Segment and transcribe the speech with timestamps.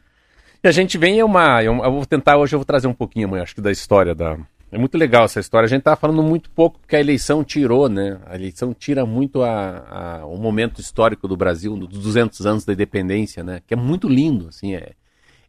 [0.63, 1.61] E a gente vem é uma.
[1.63, 4.15] é Eu vou tentar hoje, eu vou trazer um pouquinho amanhã, acho que da história
[4.15, 4.39] da.
[4.71, 5.67] É muito legal essa história.
[5.67, 8.19] A gente tá falando muito pouco porque a eleição tirou, né?
[8.25, 12.73] A eleição tira muito a, a- o momento histórico do Brasil, dos 200 anos da
[12.73, 13.61] independência, né?
[13.67, 14.75] Que é muito lindo, assim.
[14.75, 14.93] É,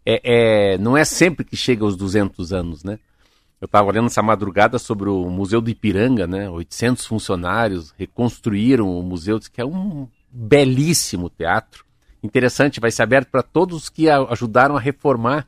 [0.05, 2.99] é, é- não é sempre que chega aos 200 anos, né?
[3.61, 6.49] Eu estava olhando essa madrugada sobre o Museu do Ipiranga, né?
[6.49, 11.85] 800 funcionários reconstruíram o museu, que é um belíssimo teatro.
[12.23, 15.45] Interessante, vai ser aberto para todos que a- ajudaram a reformar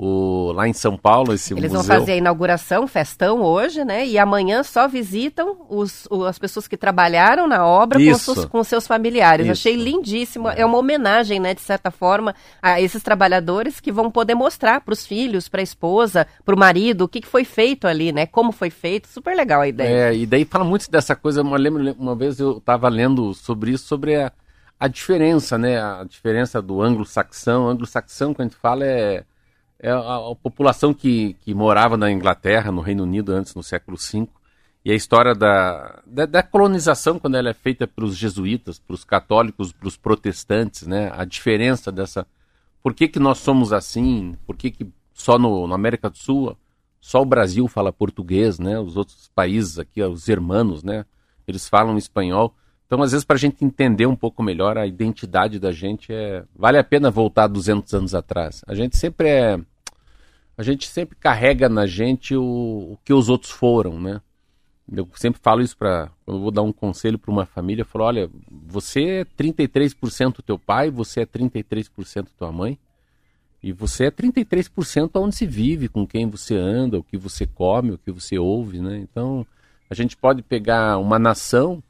[0.00, 1.82] o, lá em São Paulo esse Eles museu.
[1.88, 4.06] vão fazer a inauguração, festão hoje, né?
[4.06, 8.62] E amanhã só visitam os, o- as pessoas que trabalharam na obra com seus, com
[8.62, 9.44] seus familiares.
[9.46, 9.52] Isso.
[9.52, 10.48] Achei lindíssimo.
[10.48, 10.64] É.
[10.64, 15.04] uma homenagem, né, de certa forma, a esses trabalhadores que vão poder mostrar para os
[15.04, 18.24] filhos, para a esposa, para o marido, o que, que foi feito ali, né?
[18.24, 19.08] Como foi feito.
[19.08, 20.10] Super legal a ideia.
[20.10, 21.40] É, e daí fala muito dessa coisa.
[21.40, 24.30] Eu lembro uma vez eu estava lendo sobre isso, sobre a,
[24.78, 25.80] a diferença, né?
[25.80, 27.68] A diferença do anglo-saxão.
[27.68, 29.24] Anglo-saxão, quando a gente fala, é,
[29.78, 33.96] é a, a população que, que morava na Inglaterra, no Reino Unido, antes, no século
[33.96, 34.28] V.
[34.84, 39.04] E a história da, da, da colonização, quando ela é feita pelos jesuítas, para os
[39.04, 41.10] católicos, para os protestantes, né?
[41.14, 42.26] A diferença dessa.
[42.82, 44.36] Por que, que nós somos assim?
[44.46, 46.56] Por que, que só no, na América do Sul
[47.00, 48.78] só o Brasil fala português, né?
[48.78, 51.04] Os outros países aqui, os hermanos, né?
[51.46, 52.54] Eles falam espanhol.
[52.88, 56.42] Então, às vezes, para a gente entender um pouco melhor a identidade da gente, é...
[56.56, 58.64] vale a pena voltar 200 anos atrás.
[58.66, 59.60] A gente sempre é...
[60.56, 64.22] A gente sempre carrega na gente o, o que os outros foram, né?
[64.90, 66.10] Eu sempre falo isso para...
[66.24, 70.42] Quando eu vou dar um conselho para uma família, eu falo, olha, você é 33%
[70.42, 72.78] teu pai, você é 33% tua mãe,
[73.62, 77.92] e você é 33% onde se vive, com quem você anda, o que você come,
[77.92, 78.96] o que você ouve, né?
[78.96, 79.46] Então,
[79.90, 81.82] a gente pode pegar uma nação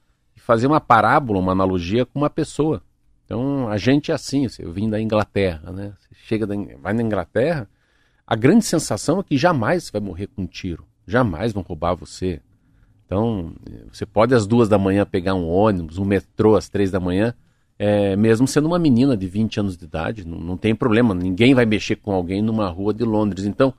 [0.48, 2.82] fazer uma parábola, uma analogia com uma pessoa.
[3.26, 5.92] Então, a gente é assim, assim, eu vim da Inglaterra, né?
[5.98, 7.68] Você chega da, vai na Inglaterra,
[8.26, 11.94] a grande sensação é que jamais você vai morrer com um tiro, jamais vão roubar
[11.94, 12.40] você.
[13.04, 13.52] Então,
[13.92, 17.34] você pode às duas da manhã pegar um ônibus, um metrô às três da manhã,
[17.78, 21.52] é, mesmo sendo uma menina de 20 anos de idade, não, não tem problema, ninguém
[21.52, 23.44] vai mexer com alguém numa rua de Londres.
[23.44, 23.74] Então,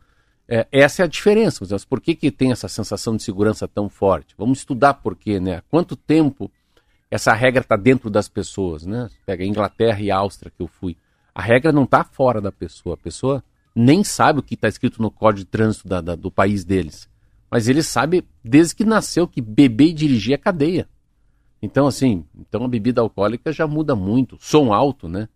[0.47, 1.65] é, essa é a diferença.
[1.67, 4.35] Mas por que, que tem essa sensação de segurança tão forte?
[4.37, 5.55] Vamos estudar por quê, né?
[5.55, 6.51] Há quanto tempo
[7.09, 9.09] essa regra está dentro das pessoas, né?
[9.25, 10.95] Pega Inglaterra e Áustria que eu fui.
[11.33, 12.93] A regra não está fora da pessoa.
[12.95, 13.43] A pessoa
[13.75, 17.09] nem sabe o que está escrito no código de trânsito da- da- do país deles.
[17.49, 20.87] Mas ele sabe desde que nasceu que beber e dirigir é cadeia.
[21.61, 24.37] Então, assim, então a bebida alcoólica já muda muito.
[24.39, 25.27] Som alto, né?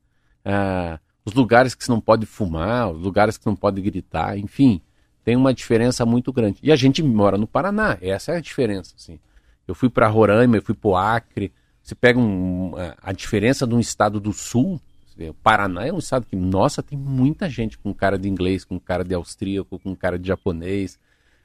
[0.45, 4.81] Ah, os lugares que você não pode fumar, os lugares que não pode gritar, enfim,
[5.23, 6.59] tem uma diferença muito grande.
[6.61, 9.19] E a gente mora no Paraná, essa é a diferença, assim.
[9.67, 11.51] Eu fui para Roraima, eu fui para o Acre.
[11.83, 14.79] Você pega um- a- a diferença de um estado do sul.
[15.19, 18.79] O Paraná é um estado que, nossa, tem muita gente com cara de inglês, com
[18.79, 20.97] cara de austríaco, com cara de japonês,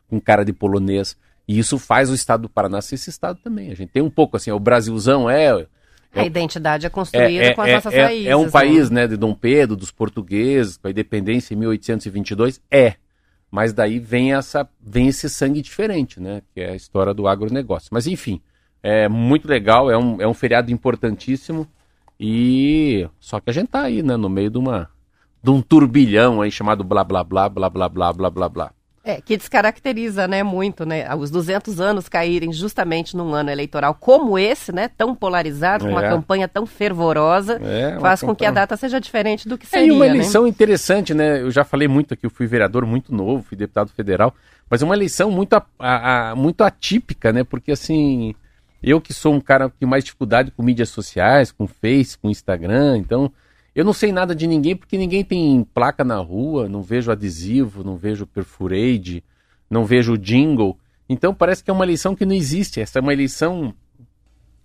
[0.08, 1.16] com cara de polonês.
[1.46, 3.70] E isso faz o estado do Paraná ser esse estado também.
[3.70, 5.66] A gente tem um pouco assim, o Brasilzão é.
[6.14, 8.26] A identidade é construída com as nossas é- raízes.
[8.28, 8.50] é um né?
[8.50, 12.94] país, né, de Dom Pedro, dos portugueses, com a independência em 1822, é.
[13.50, 17.88] Mas daí vem essa vem esse sangue diferente, né, que é a história do agronegócio.
[17.92, 18.40] Mas enfim,
[18.82, 21.66] é muito legal, é um, é um feriado importantíssimo
[22.20, 24.88] e só que a gente tá aí, né, no meio de uma
[25.42, 28.70] de um turbilhão aí chamado blá blá blá blá blá blá blá blá blá.
[29.04, 34.38] É, que descaracteriza, né, muito, né, os 200 anos caírem justamente num ano eleitoral como
[34.38, 36.08] esse, né, tão polarizado, com uma É.
[36.10, 39.68] campanha tão fervorosa, É, uma faz com que a data seja diferente do que É,
[39.70, 40.10] seria, e uma né?
[40.10, 41.40] eleição interessante, né?
[41.40, 44.34] Eu já falei muito aqui, eu fui vereador muito novo, fui deputado federal,
[44.68, 47.44] mas é uma eleição muito, a- a- a- muito atípica, né?
[47.44, 48.34] Porque assim,
[48.82, 52.98] eu que sou um cara que mais dificuldade com mídias sociais, com Face, com Instagram,
[52.98, 53.32] então
[53.74, 57.84] eu não sei nada de ninguém porque ninguém tem placa na rua, não vejo adesivo,
[57.84, 59.22] não vejo perfurade,
[59.70, 60.76] não vejo jingle.
[61.08, 62.80] Então parece que é uma eleição que não existe.
[62.80, 63.72] Essa é uma eleição.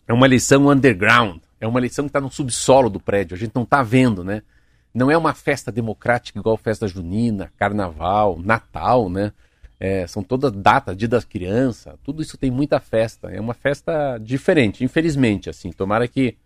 [0.07, 1.41] É uma eleição underground.
[1.59, 3.35] É uma eleição que está no subsolo do prédio.
[3.35, 4.41] A gente não está vendo, né?
[4.93, 9.31] Não é uma festa democrática igual festa junina, carnaval, Natal, né?
[9.85, 13.29] É, são todas datas, dia das crianças, tudo isso tem muita festa.
[13.29, 15.73] É uma festa diferente, infelizmente, assim.
[15.73, 16.37] Tomara que,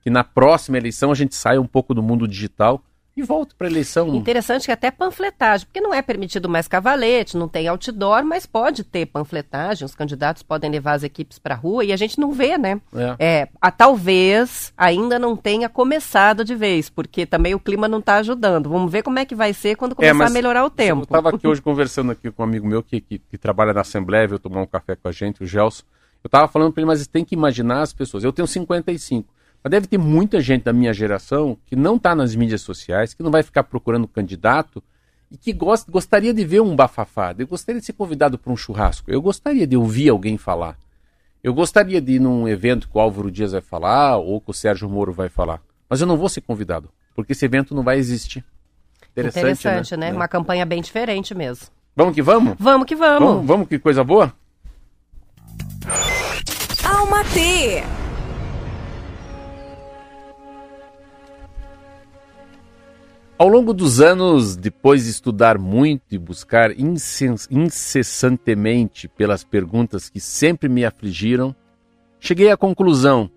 [0.00, 2.82] que na próxima eleição a gente saia um pouco do mundo digital
[3.20, 4.14] e volta para eleição.
[4.14, 8.84] Interessante que até panfletagem, porque não é permitido mais cavalete, não tem outdoor, mas pode
[8.84, 12.32] ter panfletagem, os candidatos podem levar as equipes para a rua e a gente não
[12.32, 12.80] vê, né?
[12.94, 13.16] É.
[13.18, 13.48] é.
[13.60, 18.68] a, talvez ainda não tenha começado de vez, porque também o clima não está ajudando.
[18.68, 21.02] Vamos ver como é que vai ser quando é, começar é, a melhorar o tempo.
[21.02, 23.80] Eu estava aqui hoje conversando aqui com um amigo meu que, que, que trabalha na
[23.80, 25.82] Assembleia, veio tomar um café com a gente, o Gelson.
[26.22, 28.24] Eu estava falando para ele, mas tem que imaginar as pessoas.
[28.24, 29.37] Eu tenho 55.
[29.62, 33.22] Mas deve ter muita gente da minha geração que não está nas mídias sociais, que
[33.22, 34.82] não vai ficar procurando candidato
[35.30, 37.34] e que gost, gostaria de ver um bafafá.
[37.38, 39.10] Eu gostaria de ser convidado para um churrasco.
[39.10, 40.76] Eu gostaria de ouvir alguém falar.
[41.42, 44.54] Eu gostaria de ir num evento que o Álvaro Dias vai falar ou que o
[44.54, 45.60] Sérgio Moro vai falar.
[45.88, 48.44] Mas eu não vou ser convidado, porque esse evento não vai existir.
[49.12, 50.10] Interessante, Interessante né?
[50.10, 50.16] né?
[50.16, 51.66] Uma campanha bem diferente mesmo.
[51.94, 52.54] Vamos que vamos?
[52.58, 53.28] Vamos que vamos.
[53.28, 54.32] Vamos, vamos que coisa boa?
[56.84, 57.82] Alma T.
[63.38, 70.68] Ao longo dos anos, depois de estudar muito e buscar incessantemente pelas perguntas que sempre
[70.68, 71.54] me afligiram,
[72.18, 73.30] cheguei à conclusão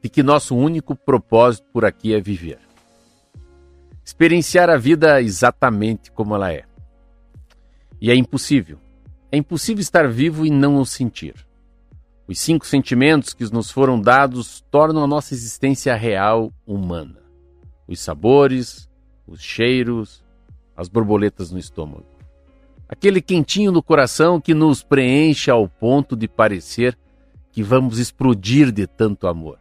[0.00, 2.60] de que nosso único propósito por aqui é viver.
[4.04, 6.62] Experienciar a vida exatamente como ela é.
[8.00, 8.78] E é impossível.
[9.32, 11.34] É impossível estar vivo e não o sentir.
[12.28, 17.18] Os cinco sentimentos que nos foram dados tornam a nossa existência real humana.
[17.88, 18.88] Os sabores,
[19.26, 20.24] os cheiros,
[20.76, 22.06] as borboletas no estômago.
[22.88, 26.96] Aquele quentinho no coração que nos preenche ao ponto de parecer
[27.50, 29.58] que vamos explodir de tanto amor.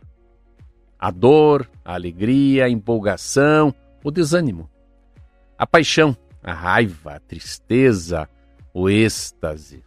[1.00, 3.74] A dor, a alegria, a empolgação,
[4.04, 4.70] o desânimo.
[5.58, 8.30] A paixão, a raiva, a tristeza,
[8.74, 9.84] o êxtase.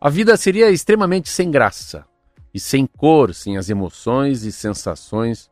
[0.00, 2.04] A vida seria extremamente sem graça
[2.54, 5.50] e sem cor, sem as emoções e sensações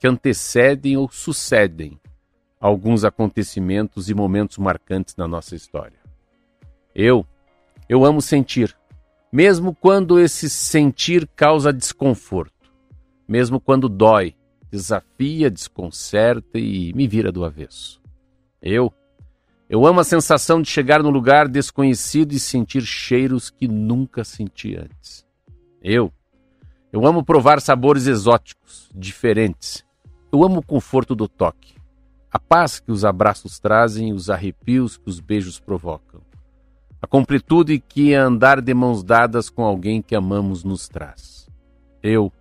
[0.00, 2.00] que antecedem ou sucedem
[2.62, 5.98] alguns acontecimentos e momentos marcantes na nossa história.
[6.94, 7.26] Eu,
[7.88, 8.76] eu amo sentir,
[9.32, 12.72] mesmo quando esse sentir causa desconforto,
[13.26, 14.36] mesmo quando dói,
[14.70, 18.00] desafia, desconcerta e me vira do avesso.
[18.62, 18.92] Eu,
[19.68, 24.76] eu amo a sensação de chegar num lugar desconhecido e sentir cheiros que nunca senti
[24.76, 25.26] antes.
[25.82, 26.12] Eu,
[26.92, 29.84] eu amo provar sabores exóticos, diferentes.
[30.32, 31.81] Eu amo o conforto do toque
[32.32, 36.22] a paz que os abraços trazem e os arrepios que os beijos provocam.
[37.00, 41.46] A completude que andar de mãos dadas com alguém que amamos nos traz.
[42.02, 42.32] Eu,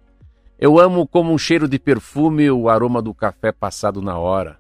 [0.58, 4.58] eu amo como um cheiro de perfume o aroma do café passado na hora.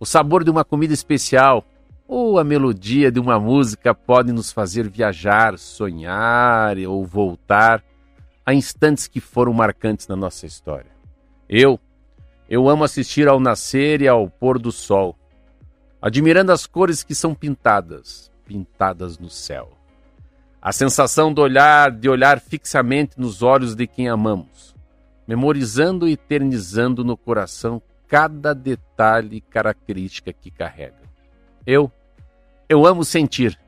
[0.00, 1.64] O sabor de uma comida especial
[2.08, 7.82] ou a melodia de uma música pode nos fazer viajar, sonhar ou voltar
[8.44, 10.90] a instantes que foram marcantes na nossa história.
[11.48, 11.78] Eu,
[12.48, 15.16] eu amo assistir ao nascer e ao pôr do sol,
[16.00, 19.70] admirando as cores que são pintadas, pintadas no céu.
[20.60, 24.74] A sensação de olhar, de olhar fixamente nos olhos de quem amamos,
[25.26, 31.02] memorizando e eternizando no coração cada detalhe e característica que carrega.
[31.66, 31.90] Eu,
[32.68, 33.58] eu amo sentir.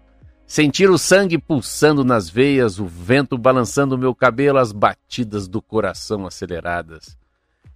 [0.47, 6.27] Sentir o sangue pulsando nas veias, o vento balançando meu cabelo, as batidas do coração
[6.27, 7.19] aceleradas.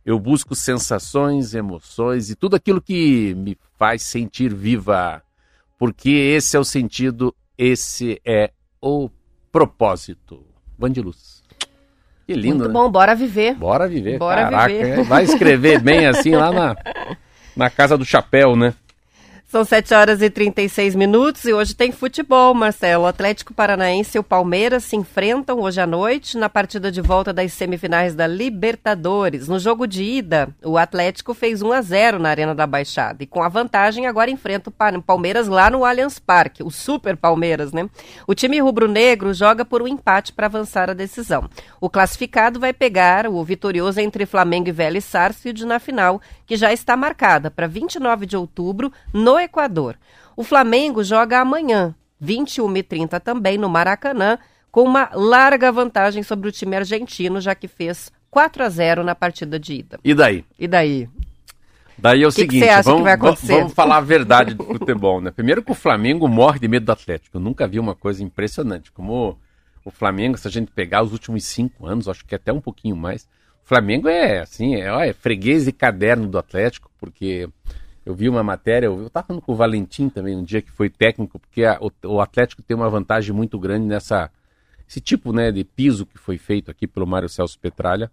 [0.04, 5.22] Eu busco sensações, emoções e tudo aquilo que me faz sentir viva,
[5.78, 9.10] porque esse é o sentido, esse é o
[9.52, 10.44] propósito.
[10.78, 11.42] Vandiluz.
[12.26, 12.72] Que lindo, Muito né?
[12.72, 13.54] bom, bora viver.
[13.54, 14.98] Bora viver, bora Caraca, viver.
[15.00, 16.76] É, vai escrever bem assim lá na,
[17.56, 18.72] na Casa do Chapéu, né?
[19.50, 23.02] São 7 horas e 36 minutos e hoje tem futebol, Marcelo.
[23.02, 27.32] O Atlético Paranaense e o Palmeiras se enfrentam hoje à noite na partida de volta
[27.32, 29.48] das semifinais da Libertadores.
[29.48, 33.26] No jogo de ida, o Atlético fez 1 a 0 na Arena da Baixada e
[33.26, 37.90] com a vantagem agora enfrenta o Palmeiras lá no Allianz Parque, o Super Palmeiras, né?
[38.28, 41.50] O time rubro-negro joga por um empate para avançar a decisão.
[41.80, 46.72] O classificado vai pegar o vitorioso entre Flamengo e Vélez Sarsfield na final, que já
[46.72, 49.96] está marcada para 29 de outubro no Equador.
[50.36, 54.38] O Flamengo joga amanhã, 21h30 também, no Maracanã,
[54.70, 59.14] com uma larga vantagem sobre o time argentino, já que fez 4 a 0 na
[59.14, 59.98] partida de ida.
[60.04, 60.44] E daí?
[60.58, 61.08] E daí?
[61.98, 65.30] Daí é o Que seguinte, que vamos, vamos falar a verdade do futebol, né?
[65.30, 67.36] Primeiro que o Flamengo morre de medo do Atlético.
[67.36, 68.90] Eu nunca vi uma coisa impressionante.
[68.90, 69.38] Como
[69.84, 72.96] o Flamengo, se a gente pegar os últimos cinco anos, acho que até um pouquinho
[72.96, 73.24] mais,
[73.62, 77.48] o Flamengo é assim, é, ó, é freguês e caderno do Atlético, porque
[78.10, 80.90] eu vi uma matéria, eu estava falando com o Valentim também um dia que foi
[80.90, 84.30] técnico, porque a- o, o Atlético tem uma vantagem muito grande nessa
[84.88, 88.10] esse tipo né, de piso que foi feito aqui pelo Mário Celso Petralha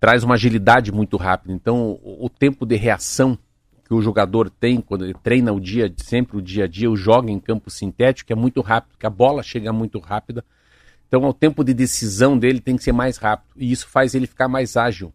[0.00, 1.52] traz uma agilidade muito rápida.
[1.54, 3.38] Então, o, o tempo de reação
[3.84, 6.96] que o jogador tem quando ele treina o dia, sempre o dia a dia, o
[6.96, 10.44] joga em campo sintético é muito rápido, que a bola chega muito rápida.
[11.06, 14.26] Então, o tempo de decisão dele tem que ser mais rápido e isso faz ele
[14.26, 15.12] ficar mais ágil.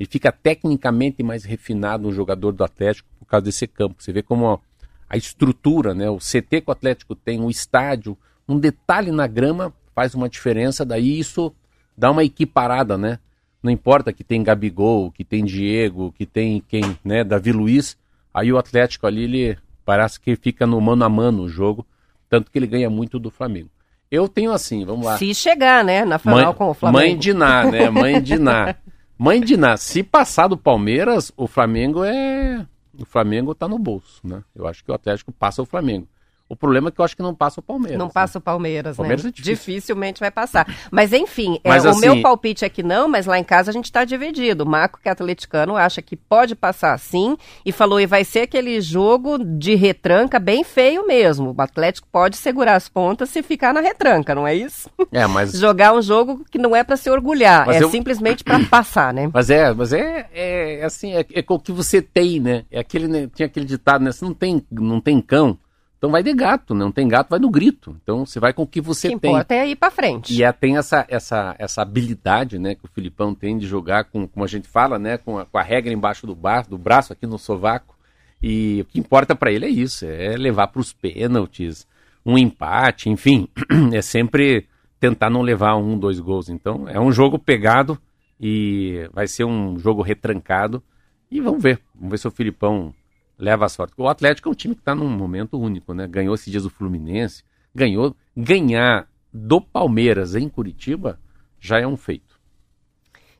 [0.00, 3.96] Ele fica tecnicamente mais refinado um jogador do Atlético por causa desse campo.
[3.98, 4.58] Você vê como a,
[5.06, 8.16] a estrutura, né, o CT que o Atlético tem, o estádio,
[8.48, 11.52] um detalhe na grama faz uma diferença, daí isso
[11.94, 13.18] dá uma equiparada, né?
[13.62, 17.94] Não importa que tem Gabigol, que tem Diego, que tem quem, né, Davi Luiz,
[18.32, 21.86] aí o Atlético ali, ele parece que fica no mano a mano o jogo,
[22.26, 23.68] tanto que ele ganha muito do Flamengo.
[24.10, 25.18] Eu tenho assim, vamos lá.
[25.18, 27.04] Se chegar, né, na final Mãe, com o Flamengo.
[27.04, 27.90] mãe de Ná, né?
[27.90, 28.74] Mãe de Ná.
[29.22, 32.66] Mãe de Ná, se passar do Palmeiras, o Flamengo é.
[32.98, 34.42] O Flamengo tá no bolso, né?
[34.56, 36.08] Eu acho que o Atlético passa o Flamengo.
[36.50, 37.96] O problema é que eu acho que não passa o Palmeiras.
[37.96, 38.12] Não né?
[38.12, 39.28] passa o Palmeiras, Palmeiras né?
[39.28, 39.54] é difícil.
[39.54, 40.66] Dificilmente vai passar.
[40.90, 43.70] Mas enfim, é, Mas, o assim- meu palpite é que não, mas lá em casa
[43.70, 44.64] a gente está dividido.
[44.64, 48.40] O Marco, que é atleticano, acha que pode passar sim e falou, e vai ser
[48.40, 51.54] aquele jogo de retranca bem feio mesmo.
[51.56, 54.90] O Atlético pode segurar as pontas se ficar na retranca, não é isso?
[55.12, 55.52] É, mas.
[55.60, 59.14] Jogar um jogo que não é para se orgulhar, Mas é eu- simplesmente para passar,
[59.14, 59.30] né?
[59.32, 62.64] Mas é, mas é, é assim, é, é com o que você tem, né?
[62.72, 64.10] É aquele, né, tinha aquele ditado, né?
[64.10, 65.56] Se não tem, não tem cão,
[66.00, 66.80] então vai de gato, né?
[66.80, 67.94] Não tem gato, vai no grito.
[68.02, 69.32] Então você vai com o que O você que tem.
[69.32, 70.32] importa é ir para frente.
[70.32, 74.26] E é, tem essa, essa, essa habilidade, né, que o Filipão tem de jogar com,
[74.26, 77.12] como a gente fala, né, com a, com a regra embaixo do, bar, do braço,
[77.12, 77.94] aqui no sovaco.
[78.42, 81.86] E o que importa para ele é isso, é levar para os pênaltis,
[82.24, 83.46] um empate, enfim,
[83.92, 84.66] é sempre
[84.98, 86.48] tentar não levar um, dois gols.
[86.48, 88.00] Então é um jogo pegado
[88.40, 90.82] e vai ser um jogo retrancado.
[91.30, 92.94] E vamos ver, vamos ver se o Filipão
[93.40, 93.94] leva a sorte.
[93.96, 96.06] O Atlético é um time que está num momento único, né?
[96.06, 97.42] Ganhou esses dias o Fluminense,
[97.74, 101.18] ganhou, ganhar do Palmeiras em Curitiba
[101.58, 102.38] já é um feito.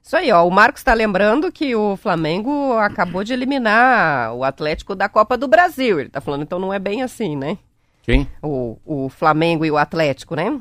[0.03, 0.47] Isso aí, ó.
[0.47, 5.47] O Marcos está lembrando que o Flamengo acabou de eliminar o Atlético da Copa do
[5.47, 6.01] Brasil.
[6.01, 7.59] Ele está falando, então não é bem assim, né?
[8.03, 8.27] Quem?
[8.43, 10.61] O, o Flamengo e o Atlético, né?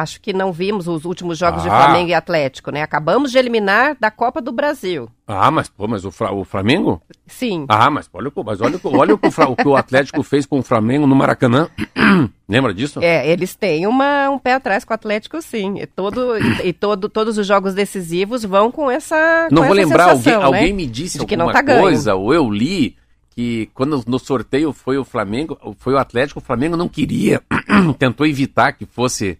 [0.00, 1.84] Acho que não vimos os últimos jogos de Ah.
[1.84, 2.82] Flamengo e Atlético, né?
[2.82, 5.08] Acabamos de eliminar da Copa do Brasil.
[5.26, 7.02] Ah, mas pô, mas o, Fra- o Flamengo?
[7.26, 7.66] Sim.
[7.68, 10.22] Ah, mas olha, o que- mas olha, olha o, que o, o que o Atlético
[10.22, 11.68] fez com o Flamengo no Maracanã.
[12.48, 13.00] Lembra disso?
[13.02, 15.78] É, eles têm uma, um pé atrás com o Atlético, sim.
[15.80, 19.48] E, todo, e, todo, todos os jogos decisivos vão com essa.
[19.50, 20.46] Não com vou essa lembrar, alguém, sensação, né?
[20.58, 21.82] alguém me disse De que alguma não tá ganho.
[21.82, 22.96] coisa, ou eu li
[23.30, 27.40] que quando no sorteio foi o Flamengo, foi o Atlético, o Flamengo não queria,
[27.98, 29.38] tentou evitar que fosse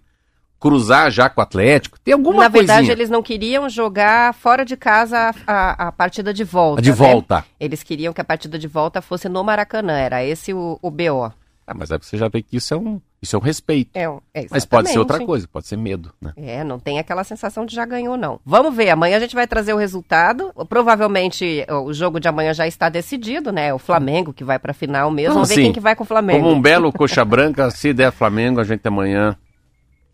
[0.59, 1.99] cruzar já com o Atlético.
[2.01, 5.93] Tem alguma Na verdade, coisinha eles não queriam jogar fora de casa a, a- a
[5.93, 6.83] partida de volta.
[6.83, 6.97] de né?
[6.97, 7.45] volta.
[7.61, 9.93] Eles queriam que a partida de volta fosse no Maracanã.
[9.99, 11.33] Era esse o, o BO.
[11.67, 13.91] Ah, mas aí você já vê que isso é um, isso é um respeito.
[13.95, 16.33] É, é Mas pode ser outra coisa, pode ser medo, né?
[16.35, 18.41] É, não tem aquela sensação de já ganhou, não.
[18.43, 20.51] Vamos ver, amanhã a gente vai trazer o resultado.
[20.67, 23.75] Provavelmente o jogo de amanhã já está decidido, né?
[23.75, 25.29] O Flamengo que vai pra final mesmo.
[25.35, 26.41] Não, Vamos ver quem que vai com o Flamengo.
[26.43, 29.37] Como um belo coxa branca, se der Flamengo, a gente amanhã,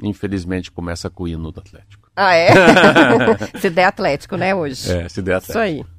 [0.02, 2.08] infelizmente, começa com o hino do Atlético.
[2.16, 2.50] Ah, é?
[3.58, 4.90] Se der Atlético, né, hoje.
[4.90, 5.58] É, se der Isso Atlético.
[5.58, 5.94] aí.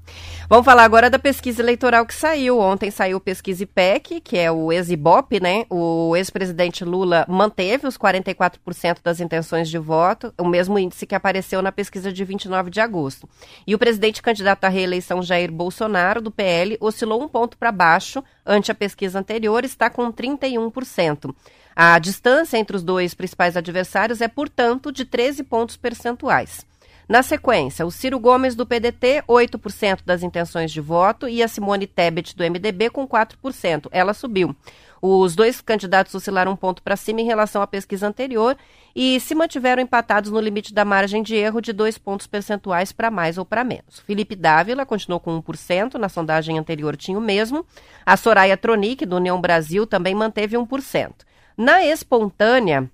[0.47, 2.59] Vamos falar agora da pesquisa eleitoral que saiu.
[2.59, 5.65] Ontem saiu o Pesquisa IPEC, que é o ex-IBOP, né?
[5.71, 11.63] O ex-presidente Lula manteve os 44% das intenções de voto, o mesmo índice que apareceu
[11.63, 13.27] na pesquisa de 29 de agosto.
[13.65, 18.23] E o presidente candidato à reeleição Jair Bolsonaro, do PL, oscilou um ponto para baixo
[18.45, 21.33] ante a pesquisa anterior, está com 31%.
[21.75, 26.65] A distância entre os dois principais adversários é, portanto, de 13 pontos percentuais.
[27.07, 31.85] Na sequência, o Ciro Gomes do PDT, 8% das intenções de voto, e a Simone
[31.85, 33.89] Tebet do MDB com 4%.
[33.91, 34.55] Ela subiu.
[35.01, 38.57] Os dois candidatos oscilaram um ponto para cima em relação à pesquisa anterior
[38.95, 43.11] e se mantiveram empatados no limite da margem de erro de dois pontos percentuais para
[43.11, 43.99] mais ou para menos.
[43.99, 47.65] Felipe Dávila continuou com 1%, na sondagem anterior tinha o mesmo.
[48.03, 51.11] A Soraya Tronic, do União Brasil, também manteve 1%.
[51.57, 52.89] Na espontânea,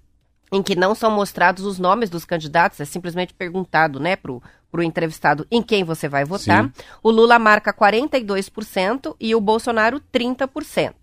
[0.51, 4.41] em que não são mostrados os nomes dos candidatos, é simplesmente perguntado, né, pro,
[4.71, 6.65] pro entrevistado em quem você vai votar.
[6.65, 6.71] Sim.
[7.01, 10.93] O Lula marca 42% e o Bolsonaro 30%.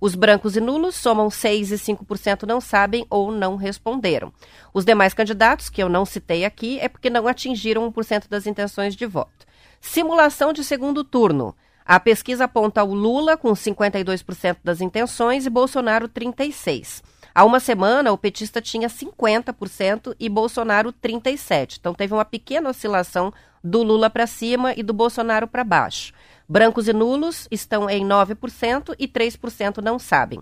[0.00, 4.32] Os brancos e nulos somam 6 e 5% não sabem ou não responderam.
[4.74, 8.96] Os demais candidatos, que eu não citei aqui, é porque não atingiram 1% das intenções
[8.96, 9.46] de voto.
[9.80, 11.54] Simulação de segundo turno.
[11.84, 17.02] A pesquisa aponta o Lula com 52% das intenções e Bolsonaro 36%.
[17.34, 21.78] Há uma semana, o petista tinha 50% e Bolsonaro 37%.
[21.80, 23.32] Então, teve uma pequena oscilação
[23.64, 26.12] do Lula para cima e do Bolsonaro para baixo.
[26.48, 30.40] Brancos e nulos estão em 9% e 3% não sabem.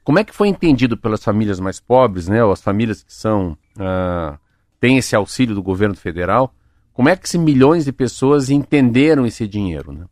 [0.05, 3.57] Como é que foi entendido pelas famílias mais pobres, né, ou as famílias que são
[3.77, 4.39] uh,
[4.79, 6.55] têm esse auxílio do governo federal?
[6.93, 10.05] Como é que esses milhões de pessoas entenderam esse dinheiro, né?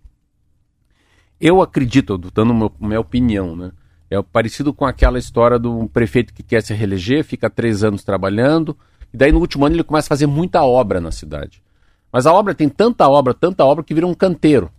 [1.41, 3.73] Eu acredito, dando meu, minha opinião, né?
[4.11, 8.77] É parecido com aquela história do prefeito que quer se reeleger, fica três anos trabalhando,
[9.13, 11.63] e daí no último ano ele começa a fazer muita obra na cidade.
[12.11, 14.71] Mas a obra tem tanta obra, tanta obra que vira um canteiro.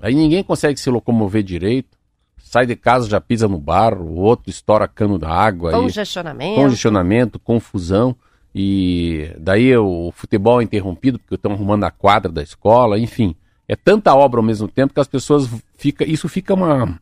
[0.00, 1.96] Aí ninguém consegue se locomover direito.
[2.38, 5.72] Sai de casa, já pisa no bar, o outro estoura cano da água.
[5.72, 6.54] Congestionamento.
[6.54, 8.14] Congestionamento, confusão.
[8.54, 13.34] E daí o futebol é interrompido porque estão arrumando a quadra da escola, enfim.
[13.68, 17.00] É tanta obra ao mesmo tempo que as pessoas fica, isso fica uma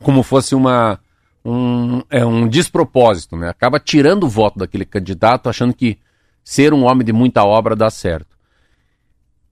[0.00, 1.00] como fosse uma
[1.44, 3.48] um, é um despropósito, né?
[3.48, 5.98] Acaba tirando o voto daquele candidato, achando que
[6.42, 8.36] ser um homem de muita obra dá certo.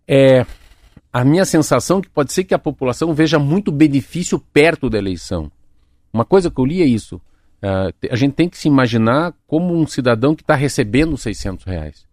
[0.06, 0.44] É
[1.14, 4.98] a minha sensação é que pode ser que a população veja muito benefício perto da
[4.98, 5.48] eleição.
[6.12, 7.20] Uma coisa que eu li é isso.
[7.62, 12.04] Uh, a gente tem que se imaginar como um cidadão que está recebendo 600 reais.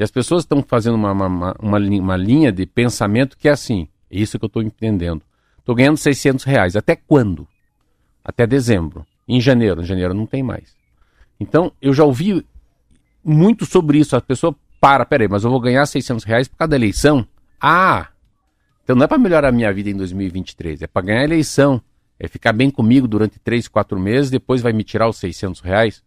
[0.00, 1.26] E as pessoas estão fazendo uma, uma,
[1.60, 3.86] uma, uma, linha de pensamento que é assim.
[4.10, 5.20] É isso que eu estou entendendo.
[5.58, 6.74] Estou ganhando 600 reais.
[6.74, 7.46] Até quando?
[8.24, 9.06] Até dezembro.
[9.28, 9.82] Em janeiro.
[9.82, 10.74] Em janeiro não tem mais.
[11.38, 12.42] Então, eu já ouvi
[13.22, 14.16] muito sobre isso.
[14.16, 17.28] A pessoa para, peraí, mas eu vou ganhar 600 reais por cada eleição?
[17.60, 18.08] Ah!
[18.82, 21.78] Então não é para melhorar a minha vida em 2023, é para ganhar a eleição.
[22.18, 26.02] É ficar bem comigo durante 3, 4 meses, depois vai me tirar os 600 reais.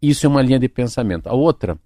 [0.00, 1.26] Isso é uma linha de pensamento.
[1.26, 1.78] A outra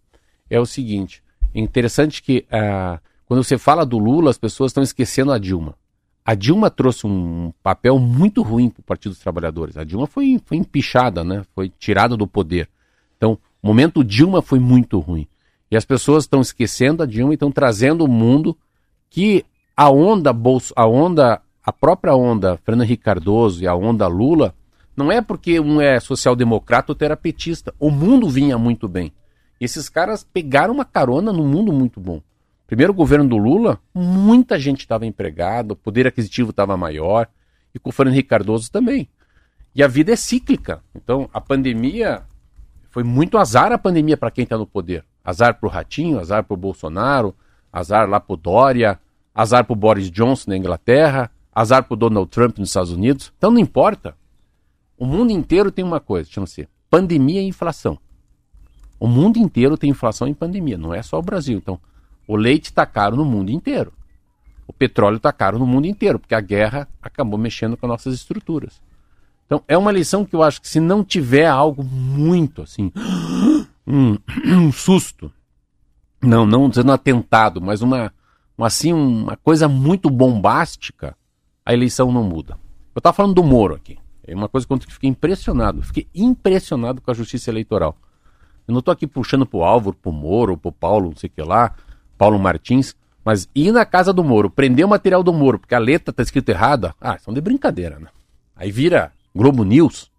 [0.49, 1.21] é o seguinte:
[1.55, 5.75] é interessante que ah, quando você fala do Lula, as pessoas estão esquecendo a Dilma.
[6.25, 9.77] A Dilma trouxe um papel muito ruim para o Partido dos Trabalhadores.
[9.77, 11.45] A Dilma foi, foi empichada, né?
[11.55, 12.69] foi tirada do poder.
[13.17, 15.27] Então, o momento Dilma foi muito ruim.
[15.71, 18.57] E as pessoas estão esquecendo a Dilma e estão trazendo o mundo
[19.11, 19.45] que
[19.77, 24.55] a onda, Bolso, a onda, a própria onda Fernando Henrique Cardoso e a onda Lula,
[24.97, 27.75] não é porque um é social-democrata ou terapetista.
[27.79, 29.13] O mundo vinha muito bem.
[29.61, 32.23] Esses caras pegaram uma carona no mundo muito bom.
[32.67, 37.29] Primeiro governo do Lula, muita gente estava empregada, o poder aquisitivo estava maior,
[37.75, 39.09] e com o Fernando Henrique Cardoso também.
[39.75, 40.83] E a vida é cíclica.
[40.95, 42.23] Então, a pandemia
[42.91, 45.05] foi muito azar a pandemia para quem está no poder.
[45.25, 47.35] Azar para o Ratinho, azar para o Bolsonaro,
[47.73, 48.99] azar lá para o Dória,
[49.35, 53.33] azar para o Boris Johnson na Inglaterra, azar para o Donald Trump nos Estados Unidos.
[53.37, 54.17] Então não importa.
[54.97, 57.99] O mundo inteiro tem uma coisa, chama-se pandemia e inflação.
[58.99, 61.59] O mundo inteiro tem inflação e pandemia, não é só o Brasil.
[61.59, 61.79] Então,
[62.27, 63.93] o leite está caro no mundo inteiro.
[64.67, 68.15] O petróleo está caro no mundo inteiro, porque a guerra acabou mexendo com as nossas
[68.15, 68.81] estruturas.
[69.47, 72.93] Então, é uma lição que eu acho que se não tiver algo muito assim,
[73.87, 75.33] um, um susto,
[76.21, 78.13] não, não dizendo atentado, mas uma,
[78.57, 81.17] uma, assim, uma coisa muito bombástica,
[81.65, 82.59] a eleição não muda.
[82.95, 83.97] Eu estava falando do Moro aqui.
[84.27, 85.81] É uma coisa que eu fiquei impressionado.
[85.83, 87.97] Fiquei impressionado com a justiça eleitoral.
[88.69, 91.17] Eu não estou aqui puxando para o Álvaro, para o Moro, para o Paulo, não
[91.17, 91.75] sei o que lá.
[92.19, 95.79] Paulo Martins, mas ir na casa do Moro, prender o material do Moro, porque a
[95.79, 98.09] letra tá escrita errada, ah, são de brincadeira, né?
[98.55, 100.11] Aí vira Globo News.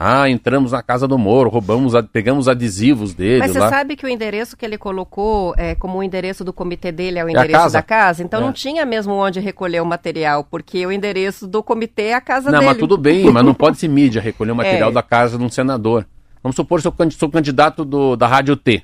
[0.00, 3.40] Ah, entramos na casa do Moro, roubamos, pegamos adesivos dele.
[3.40, 3.68] Mas você lá.
[3.68, 7.24] sabe que o endereço que ele colocou é, como o endereço do comitê dele é
[7.24, 7.78] o endereço é casa?
[7.78, 8.22] da casa?
[8.22, 8.44] Então é.
[8.44, 12.50] não tinha mesmo onde recolher o material, porque o endereço do comitê é a casa
[12.50, 12.66] não, dele.
[12.66, 14.92] Não, mas tudo bem, mas não pode ser mídia recolher o material é.
[14.92, 16.06] da casa de um senador.
[16.42, 18.82] Vamos supor que eu sou candidato do, da Rádio T.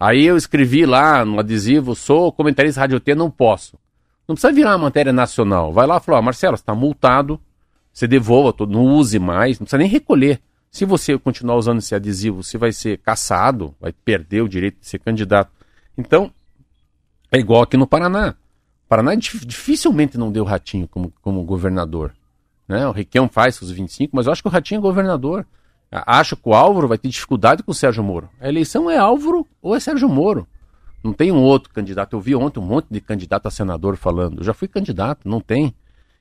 [0.00, 3.78] Aí eu escrevi lá no adesivo, sou comentarista Rádio T, não posso.
[4.26, 5.72] Não precisa virar uma matéria nacional.
[5.72, 7.40] Vai lá e fala, Marcelo, você está multado,
[7.92, 10.40] Você devolva, não use mais, não precisa nem recolher.
[10.70, 14.86] Se você continuar usando esse adesivo, você vai ser caçado, vai perder o direito de
[14.86, 15.50] ser candidato.
[15.96, 16.30] Então,
[17.32, 18.34] é igual aqui no Paraná.
[18.84, 22.14] O Paraná dificilmente não deu Ratinho como, como governador.
[22.68, 22.86] Né?
[22.86, 25.46] O Requião faz os 25, mas eu acho que o Ratinho é governador.
[25.90, 28.28] Acho que o Álvaro vai ter dificuldade com o Sérgio Moro.
[28.40, 30.46] A eleição é Álvaro ou é Sérgio Moro.
[31.02, 32.14] Não tem um outro candidato.
[32.14, 34.38] Eu vi ontem um monte de candidato a senador falando.
[34.38, 35.74] Eu já fui candidato, não tem.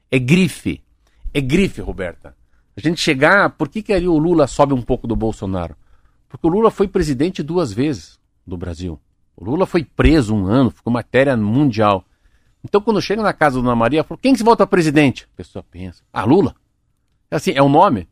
[0.10, 0.82] É grife.
[1.34, 2.36] É grife, Roberta.
[2.76, 3.50] A gente chegar.
[3.50, 5.76] Por que, que ali o Lula sobe um pouco do Bolsonaro?
[6.30, 9.00] Porque o Lula foi presidente duas vezes do Brasil.
[9.36, 12.06] O Lula foi preso um ano, ficou matéria mundial.
[12.64, 15.28] Então, quando chega na casa da Dona Maria, falou: quem que se volta presidente?
[15.34, 16.56] A pessoa pensa: ah, Lula?
[17.30, 18.08] É assim, é o nome?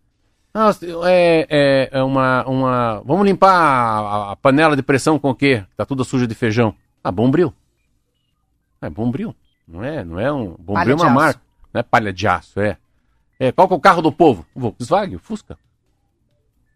[1.06, 3.02] É, é, é, uma, uma.
[3.06, 5.66] Vamos limpar a, a, panela de pressão com o quê?
[5.76, 6.74] Tá tudo suja de feijão.
[7.04, 7.54] Ah, Bombril.
[8.82, 9.36] É Bombril.
[9.68, 10.56] Não é, não é um.
[10.58, 11.42] Bombril é uma marca.
[11.74, 12.78] Não é palha de aço, é.
[13.38, 13.52] é.
[13.52, 14.46] Qual que é o carro do povo?
[14.56, 15.58] O Volkswagen, o Fusca.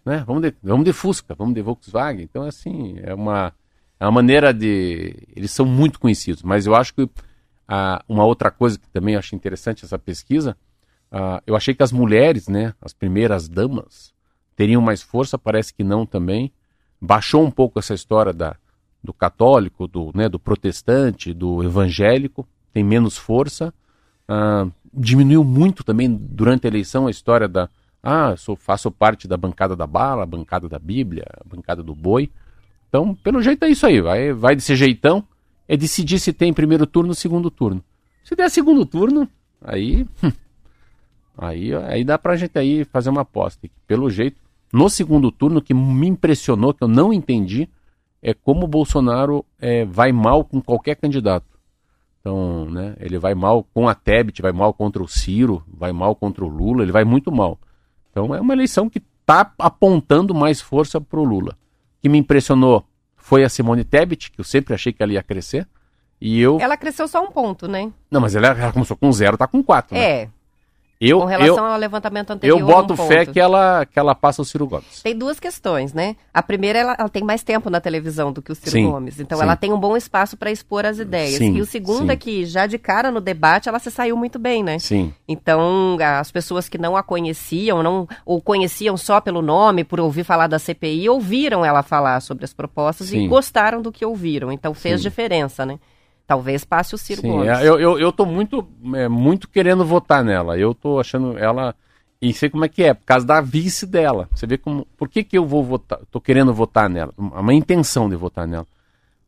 [0.04, 0.24] Né?
[0.28, 2.24] Vamos, de, vamos de Fusca, vamos de Volkswagen.
[2.24, 3.54] Então, assim, é uma,
[3.98, 5.16] é uma maneira de.
[5.34, 7.10] Eles são muito conhecidos, mas eu acho que
[7.66, 10.58] ah, uma outra coisa que também acho interessante essa pesquisa
[11.12, 14.14] Uh, eu achei que as mulheres, né, as primeiras damas,
[14.56, 16.52] teriam mais força, parece que não também.
[17.02, 18.56] Baixou um pouco essa história da,
[19.04, 23.74] do católico, do, né, do protestante, do evangélico, tem menos força.
[24.30, 27.70] Uh, diminuiu muito também durante a eleição a história da.
[28.02, 32.30] Ah, sou, faço parte da bancada da bala, bancada da Bíblia, bancada do boi.
[32.88, 35.24] Então, pelo jeito é isso aí, vai, vai desse jeitão.
[35.68, 37.84] É decidir se tem primeiro turno ou segundo turno.
[38.24, 39.30] Se der segundo turno,
[39.62, 40.08] aí.
[40.24, 40.32] Hum,
[41.42, 43.68] Aí, aí dá pra gente aí fazer uma aposta.
[43.88, 47.70] Pelo jeito, no segundo turno, que me impressionou, que eu não entendi,
[48.22, 51.48] é como o Bolsonaro é, vai mal com qualquer candidato.
[52.20, 56.14] Então, né, ele vai mal com a Tebet, vai mal contra o Ciro, vai mal
[56.16, 57.58] contra o Lula, ele vai muito mal.
[58.12, 61.54] Então é uma eleição que está apontando mais força para o Lula.
[61.54, 62.84] O que me impressionou
[63.16, 65.66] foi a Simone Tebet, que eu sempre achei que ela ia crescer.
[66.20, 66.60] E eu...
[66.60, 67.92] Ela cresceu só um ponto, né?
[68.12, 69.96] Não, mas ela, ela começou com zero, tá com quatro.
[69.96, 70.30] Né?
[71.02, 72.60] Eu, Com relação eu, ao levantamento anterior.
[72.60, 75.02] Eu boto fé que ela, que ela passa o Ciro Gomes.
[75.02, 76.18] Tem duas questões, né?
[76.34, 79.18] A primeira, ela, ela tem mais tempo na televisão do que o Ciro sim, Gomes.
[79.18, 79.44] Então sim.
[79.46, 81.36] ela tem um bom espaço para expor as ideias.
[81.36, 84.38] Sim, e o segundo é que, já de cara no debate, ela se saiu muito
[84.38, 84.78] bem, né?
[84.78, 85.14] Sim.
[85.26, 90.26] Então, as pessoas que não a conheciam, não, ou conheciam só pelo nome, por ouvir
[90.26, 94.52] falar da CPI, ouviram ela falar sobre as propostas e gostaram do que ouviram.
[94.52, 95.80] Então fez diferença, né?
[96.30, 97.50] Talvez passe o Ciro Sim, Gomes.
[97.50, 98.64] É, eu, eu, eu tô muito,
[98.94, 100.60] é, muito querendo votar nela.
[100.60, 101.74] Eu tô achando ela.
[102.22, 104.30] E sei como é que é, por causa da vice dela.
[104.36, 104.86] Você vê como.
[104.96, 105.98] Por que, que eu vou votar?
[106.12, 107.12] Tô querendo votar nela.
[107.18, 108.68] Uma intenção de votar nela.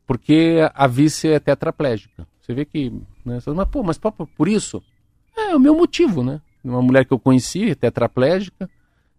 [0.06, 2.24] Porque a vice é tetraplégica.
[2.40, 2.92] Você vê que.
[3.24, 4.80] Né, você, mas, pô, mas pô, por isso?
[5.36, 6.40] É, é o meu motivo, né?
[6.62, 8.70] Uma mulher que eu conheci, tetraplégica,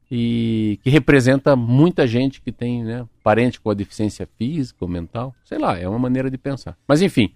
[0.09, 5.35] e que representa muita gente que tem né, parente com a deficiência física ou mental.
[5.43, 6.77] Sei lá, é uma maneira de pensar.
[6.87, 7.33] Mas enfim.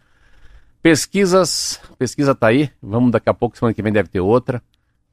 [0.82, 2.70] Pesquisas, pesquisa tá aí.
[2.82, 4.62] Vamos daqui a pouco, semana que vem deve ter outra.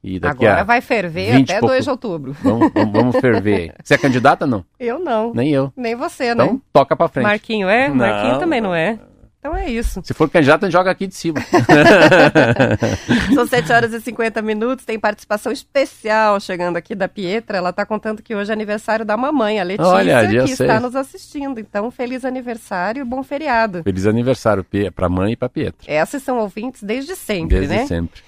[0.03, 1.73] E daqui Agora a vai ferver até pouco...
[1.73, 2.35] 2 de outubro.
[2.43, 3.73] Vamos, vamos, vamos ferver.
[3.83, 4.63] Você é candidata não?
[4.79, 5.33] Eu não.
[5.33, 5.73] Nem eu.
[5.75, 6.43] Nem você, né?
[6.43, 7.25] Então toca pra frente.
[7.25, 7.89] Marquinho é?
[7.89, 8.99] Não, Marquinho também não é.
[9.45, 10.01] Então é isso.
[10.03, 11.39] Se for candidato, joga aqui de cima.
[13.35, 17.59] São 7 horas e 50 minutos, tem participação especial chegando aqui da Pietra.
[17.59, 20.95] Ela está contando que hoje é aniversário da mamãe, a Letícia, Olha, que está nos
[20.95, 21.59] assistindo.
[21.59, 23.83] Então, feliz aniversário e bom feriado.
[23.83, 25.85] Feliz aniversário para a mãe e para Pietra.
[25.85, 27.77] Essas são ouvintes desde sempre, desde né?
[27.77, 28.21] Desde sempre.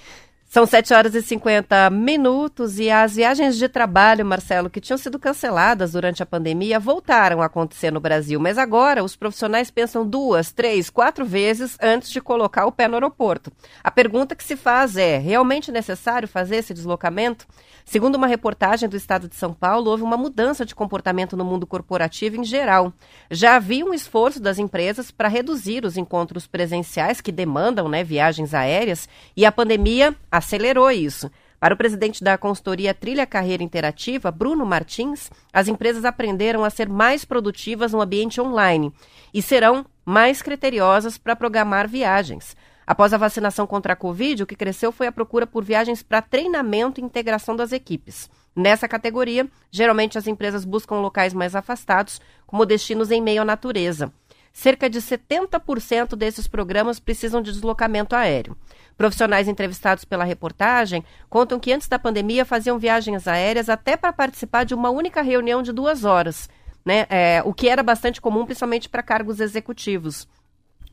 [0.48, 5.18] São 7 horas e 50 minutos e as viagens de trabalho, Marcelo, que tinham sido
[5.18, 8.40] canceladas durante a pandemia, voltaram a acontecer no Brasil.
[8.40, 12.94] Mas agora os profissionais pensam duas, três, quatro vezes antes de colocar o pé no
[12.94, 13.52] aeroporto.
[13.84, 17.46] A pergunta que se faz é: realmente necessário fazer esse deslocamento?
[17.84, 21.66] Segundo uma reportagem do estado de São Paulo, houve uma mudança de comportamento no mundo
[21.66, 22.92] corporativo em geral.
[23.30, 28.52] Já havia um esforço das empresas para reduzir os encontros presenciais que demandam né, viagens
[28.52, 31.30] aéreas e a pandemia acelerou isso.
[31.60, 36.88] Para o presidente da consultoria Trilha Carreira Interativa, Bruno Martins, as empresas aprenderam a ser
[36.88, 38.92] mais produtivas no ambiente online
[39.34, 42.56] e serão mais criteriosas para programar viagens.
[42.86, 46.22] Após a vacinação contra a Covid, o que cresceu foi a procura por viagens para
[46.22, 48.30] treinamento e integração das equipes.
[48.56, 54.10] Nessa categoria, geralmente as empresas buscam locais mais afastados, como destinos em meio à natureza.
[54.52, 58.56] Cerca de 70% desses programas precisam de deslocamento aéreo.
[58.98, 64.64] Profissionais entrevistados pela reportagem contam que antes da pandemia faziam viagens aéreas até para participar
[64.64, 66.50] de uma única reunião de duas horas,
[66.84, 67.06] né?
[67.08, 70.26] É, o que era bastante comum, principalmente para cargos executivos.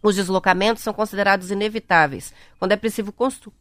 [0.05, 2.79] Os deslocamentos são considerados inevitáveis, quando é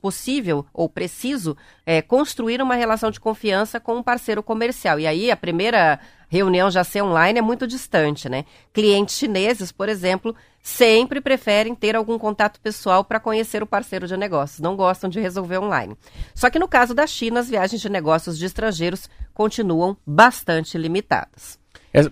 [0.02, 5.00] possível, ou preciso é, construir uma relação de confiança com um parceiro comercial.
[5.00, 8.44] E aí a primeira reunião já ser online é muito distante, né?
[8.74, 14.14] Clientes chineses, por exemplo, sempre preferem ter algum contato pessoal para conhecer o parceiro de
[14.14, 15.96] negócios, não gostam de resolver online.
[16.34, 21.58] Só que no caso da China, as viagens de negócios de estrangeiros continuam bastante limitadas.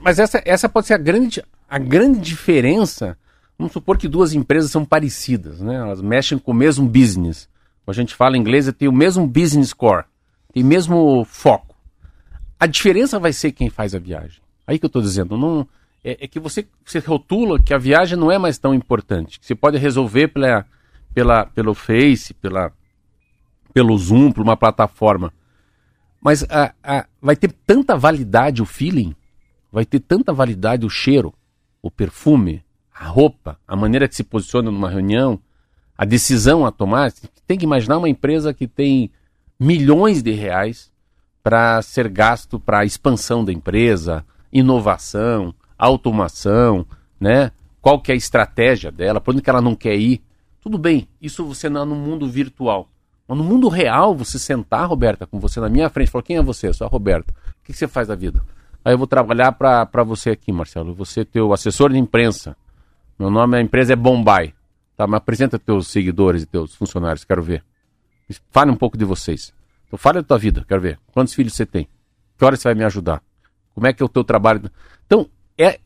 [0.01, 3.19] Mas essa, essa pode ser a grande, a grande diferença.
[3.63, 5.77] Vamos supor que duas empresas são parecidas, né?
[5.77, 7.49] Elas mexem com o mesmo business.
[7.85, 10.05] Como a gente fala em inglês, tem o mesmo business core,
[10.53, 11.77] tem o mesmo foco.
[12.59, 14.43] A diferença vai ser quem faz a viagem.
[14.67, 15.65] Aí que eu estou dizendo, não
[16.03, 19.47] é, é, que você, você rotula que a viagem não é mais tão importante, que
[19.47, 20.67] você pode resolver pela,
[21.15, 22.73] pela, pelo Face, pela,
[23.73, 25.33] pelo Zoom, por uma plataforma.
[26.21, 29.15] Mas a, a, vai ter tanta validade o feeling,
[29.71, 31.33] vai ter tanta validade o cheiro,
[31.81, 35.39] o perfume, a roupa, a maneira que se posiciona numa reunião,
[35.97, 37.13] a decisão a tomar.
[37.47, 39.11] Tem que imaginar uma empresa que tem
[39.59, 40.91] milhões de reais
[41.43, 46.87] para ser gasto para a expansão da empresa, inovação, automação,
[47.19, 47.51] né?
[47.81, 50.23] Qual que é a estratégia dela, por onde que ela não quer ir.
[50.61, 52.89] Tudo bem, isso você não é no mundo virtual.
[53.27, 56.43] Mas no mundo real, você sentar, Roberta, com você na minha frente, falar, quem é
[56.43, 56.69] você?
[56.69, 57.33] Eu sou a Roberta.
[57.33, 58.45] O que, que você faz da vida?
[58.85, 60.95] Aí eu vou trabalhar para você aqui, Marcelo.
[60.95, 62.57] Você é teu assessor de imprensa.
[63.23, 64.53] Meu nome, a empresa é Bombay.
[64.97, 67.63] Tá, mas apresenta teus seguidores e teus funcionários, quero ver.
[68.51, 69.55] Fale um pouco de vocês.
[69.87, 70.99] Então fale da tua vida, quero ver.
[71.13, 71.87] Quantos filhos você tem?
[72.37, 73.23] Que hora você vai me ajudar?
[73.77, 74.69] Como é que é o teu trabalho?
[75.07, 75.79] Então, é,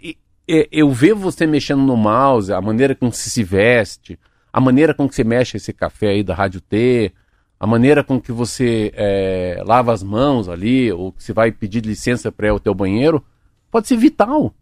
[0.48, 4.18] é, eu ver você mexendo no mouse, a maneira com que você se veste,
[4.50, 7.12] a maneira com que você mexe esse café aí da Rádio T,
[7.60, 11.84] a maneira com que você é, lava as mãos ali, ou que você vai pedir
[11.84, 13.22] licença para ir ao teu banheiro,
[13.70, 14.54] pode ser vital.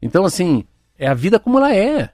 [0.00, 0.64] Então, assim,
[0.98, 2.10] é a vida como ela é.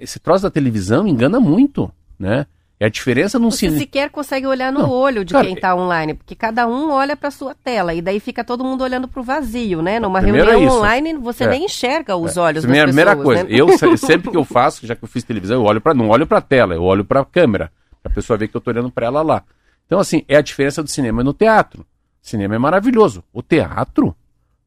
[0.00, 2.46] Esse troço da televisão engana muito, né?
[2.80, 3.78] É a diferença num cinema.
[3.78, 6.90] Você sequer consegue olhar no não, olho de cara, quem está online, porque cada um
[6.92, 9.98] olha para sua tela e daí fica todo mundo olhando para o vazio, né?
[9.98, 11.48] Numa reunião é online você é.
[11.48, 12.40] nem enxerga os é.
[12.40, 13.16] olhos Primeira, das pessoas.
[13.16, 13.90] Primeira coisa, né?
[13.90, 16.24] eu sempre que eu faço, já que eu fiz televisão, eu olho para não olho
[16.24, 18.72] para a tela, eu olho para a câmera, para a pessoa ver que eu estou
[18.72, 19.42] olhando para ela lá.
[19.86, 21.80] Então assim, é a diferença do cinema no teatro.
[21.80, 21.84] O
[22.28, 23.24] cinema é maravilhoso.
[23.32, 24.14] O teatro,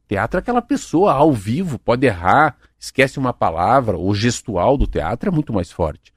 [0.06, 5.30] teatro é aquela pessoa ao vivo, pode errar, esquece uma palavra, o gestual do teatro
[5.30, 6.12] é muito mais forte.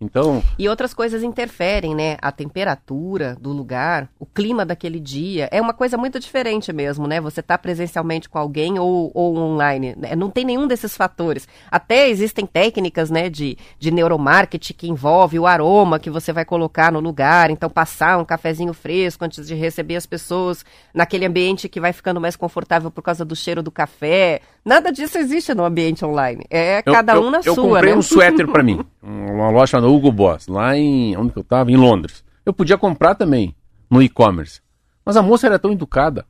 [0.00, 0.42] Então.
[0.58, 2.16] E outras coisas interferem, né?
[2.22, 5.46] A temperatura do lugar, o clima daquele dia.
[5.52, 7.20] É uma coisa muito diferente mesmo, né?
[7.20, 9.94] Você tá presencialmente com alguém ou, ou online.
[9.98, 10.16] Né?
[10.16, 11.46] Não tem nenhum desses fatores.
[11.70, 16.90] Até existem técnicas, né, de, de neuromarketing que envolve o aroma que você vai colocar
[16.90, 17.50] no lugar.
[17.50, 22.20] Então, passar um cafezinho fresco antes de receber as pessoas naquele ambiente que vai ficando
[22.20, 24.40] mais confortável por causa do cheiro do café.
[24.64, 26.44] Nada disso existe no ambiente online.
[26.48, 27.98] É cada eu, um na eu, sua, Eu comprei né?
[27.98, 28.80] um suéter para mim.
[29.02, 31.16] Uma loja chamada Hugo Boss, lá em.
[31.16, 31.70] onde eu tava?
[31.70, 32.24] Em Londres.
[32.44, 33.54] Eu podia comprar também
[33.88, 34.60] no e-commerce.
[35.04, 36.26] Mas a moça era tão educada.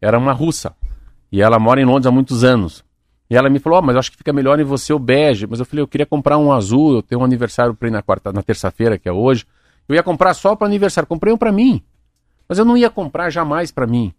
[0.00, 0.74] Era uma russa.
[1.30, 2.84] E ela mora em Londres há muitos anos.
[3.28, 5.46] E ela me falou: oh, mas acho que fica melhor em você o bege.
[5.46, 6.96] Mas eu falei: eu queria comprar um azul.
[6.96, 9.44] Eu tenho um aniversário para ir na quarta, na terça-feira, que é hoje.
[9.88, 11.06] Eu ia comprar só para aniversário.
[11.06, 11.82] Comprei um para mim.
[12.48, 14.14] Mas eu não ia comprar jamais para mim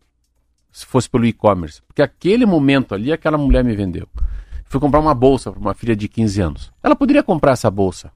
[0.72, 1.82] se fosse pelo e-commerce.
[1.88, 4.08] Porque aquele momento ali, aquela mulher me vendeu.
[4.70, 6.72] Fui comprar uma bolsa para uma filha de 15 anos.
[6.84, 8.12] Ela poderia comprar essa bolsa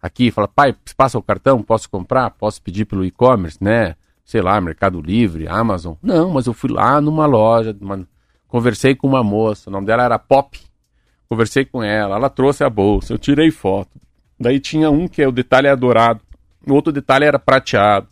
[0.00, 2.30] aqui, fala, pai, passa o cartão, posso comprar?
[2.30, 3.96] Posso pedir pelo e-commerce, né?
[4.24, 5.94] Sei lá, Mercado Livre, Amazon.
[6.02, 8.06] Não, mas eu fui lá numa loja, uma...
[8.48, 10.58] conversei com uma moça, o nome dela era Pop.
[11.28, 14.00] Conversei com ela, ela trouxe a bolsa, eu tirei foto.
[14.38, 16.20] Daí tinha um que é o detalhe é dourado,
[16.66, 18.08] o outro detalhe era prateado.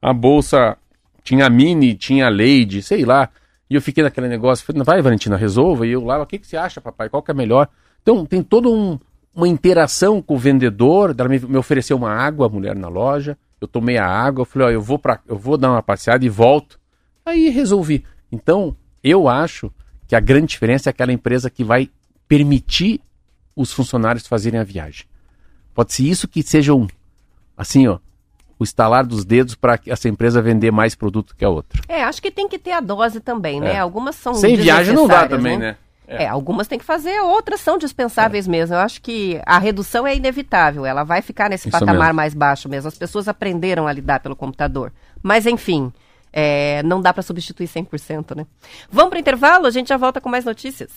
[0.00, 0.76] A bolsa
[1.22, 3.28] tinha mini, tinha lady, sei lá.
[3.72, 5.86] E eu fiquei naquele negócio, falei, vai Valentina, resolva.
[5.86, 7.08] E eu lá, o que, que você acha, papai?
[7.08, 7.70] Qual que é melhor?
[8.02, 8.98] Então tem todo um,
[9.34, 13.34] uma interação com o vendedor, ela me, me, ofereceu uma água, a mulher na loja,
[13.62, 16.22] eu tomei a água, eu falei, ó, eu vou para, eu vou dar uma passeada
[16.22, 16.78] e volto.
[17.24, 18.04] Aí resolvi.
[18.30, 19.72] Então, eu acho
[20.06, 21.88] que a grande diferença é aquela empresa que vai
[22.28, 23.00] permitir
[23.56, 25.06] os funcionários fazerem a viagem.
[25.72, 26.86] Pode ser isso que seja um,
[27.56, 27.98] assim, ó,
[28.62, 31.82] o estalar dos dedos para essa empresa vender mais produto que a outra.
[31.88, 33.74] É, acho que tem que ter a dose também, né?
[33.74, 33.78] É.
[33.78, 35.72] Algumas são Sem viagem não dá também, né?
[35.72, 35.76] né?
[36.06, 36.24] É.
[36.24, 36.28] é.
[36.28, 38.50] algumas tem que fazer, outras são dispensáveis é.
[38.50, 38.74] mesmo.
[38.74, 42.14] Eu acho que a redução é inevitável, ela vai ficar nesse Isso patamar mesmo.
[42.14, 42.88] mais baixo mesmo.
[42.88, 44.92] As pessoas aprenderam a lidar pelo computador.
[45.22, 45.92] Mas, enfim,
[46.32, 48.46] é, não dá para substituir 100%, né?
[48.90, 50.90] Vamos para o intervalo, a gente já volta com mais notícias.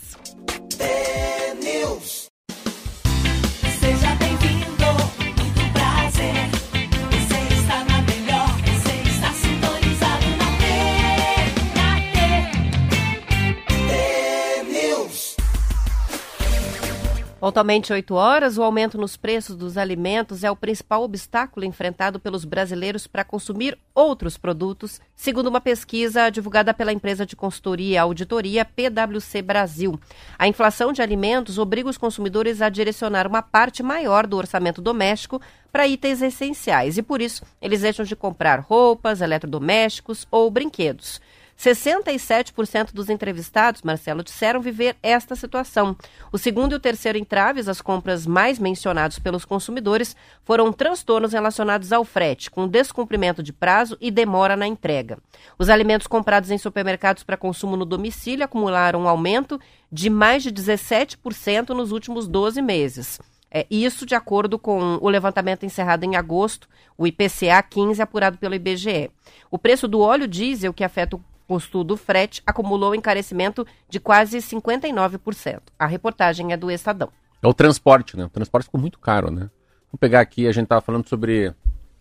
[17.45, 22.43] Pontualmente 8 horas, o aumento nos preços dos alimentos é o principal obstáculo enfrentado pelos
[22.43, 28.65] brasileiros para consumir outros produtos, segundo uma pesquisa divulgada pela empresa de consultoria e auditoria
[28.65, 29.99] PwC Brasil.
[30.39, 35.39] A inflação de alimentos obriga os consumidores a direcionar uma parte maior do orçamento doméstico
[35.71, 41.21] para itens essenciais e, por isso, eles deixam de comprar roupas, eletrodomésticos ou brinquedos.
[41.58, 45.96] 67% dos entrevistados, Marcelo, disseram viver esta situação.
[46.32, 51.94] O segundo e o terceiro entraves, as compras mais mencionados pelos consumidores, foram transtornos relacionados
[51.94, 55.18] ao frete, com descumprimento de prazo e demora na entrega.
[55.58, 59.60] Os alimentos comprados em supermercados para consumo no domicílio acumularam um aumento
[59.91, 63.20] de mais de 17% nos últimos 12 meses.
[63.50, 68.54] É, isso de acordo com o levantamento encerrado em agosto, o IPCA 15, apurado pelo
[68.54, 69.10] IBGE.
[69.50, 74.38] O preço do óleo diesel, que afeta o custo do frete acumulou encarecimento de quase
[74.38, 75.60] 59%.
[75.77, 77.10] A reportagem é do Estadão.
[77.41, 78.25] É o transporte, né?
[78.25, 79.49] O transporte ficou muito caro, né?
[79.91, 81.53] Vamos pegar aqui, a gente estava falando sobre.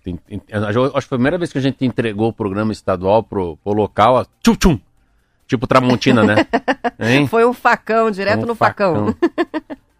[0.06, 3.72] Acho que foi a primeira vez que a gente entregou o programa estadual pro, pro
[3.72, 4.80] local, tchum, tchum,
[5.46, 6.34] tipo Tramontina, né?
[6.98, 7.26] Hein?
[7.26, 9.14] Foi um facão, direto um no facão.
[9.14, 9.30] facão.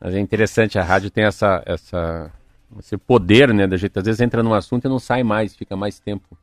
[0.00, 2.30] Mas é interessante, a rádio tem essa, essa,
[2.78, 3.66] esse poder, né?
[3.66, 6.36] Da gente às vezes entra num assunto e não sai mais, fica mais tempo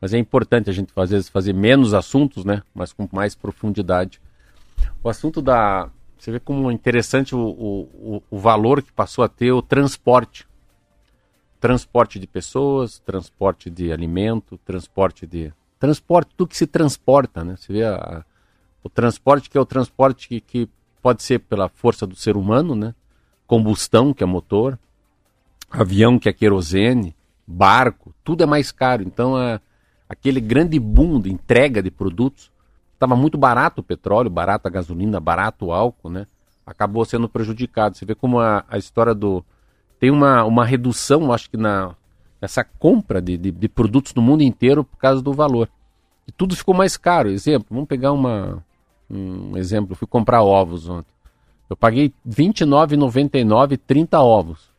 [0.00, 2.62] mas é importante a gente, às vezes, fazer menos assuntos, né?
[2.74, 4.20] Mas com mais profundidade.
[5.02, 5.88] O assunto da.
[6.18, 10.46] Você vê como interessante o, o, o valor que passou a ter o transporte.
[11.60, 15.52] Transporte de pessoas, transporte de alimento, transporte de.
[15.78, 17.56] Transporte, tudo que se transporta, né?
[17.56, 18.24] Você vê a, a,
[18.82, 20.68] o transporte que é o transporte que, que
[21.02, 22.94] pode ser pela força do ser humano, né?
[23.46, 24.78] Combustão, que é motor,
[25.70, 27.14] avião, que é querosene,
[27.46, 29.02] barco, tudo é mais caro.
[29.02, 29.60] Então, é
[30.08, 32.50] aquele grande boom de entrega de produtos,
[32.92, 36.26] estava muito barato o petróleo, barato a gasolina, barato o álcool, né?
[36.66, 37.96] Acabou sendo prejudicado.
[37.96, 39.44] Você vê como a, a história do.
[40.00, 41.94] Tem uma, uma redução, acho que na
[42.40, 45.68] nessa compra de, de, de, produtos no mundo inteiro por causa do valor.
[46.28, 47.30] E tudo ficou mais caro.
[47.30, 48.62] Exemplo, vamos pegar uma,
[49.10, 49.92] um exemplo.
[49.92, 51.12] Eu fui comprar ovos ontem.
[51.68, 54.70] Eu paguei R$29,99 30 ovos.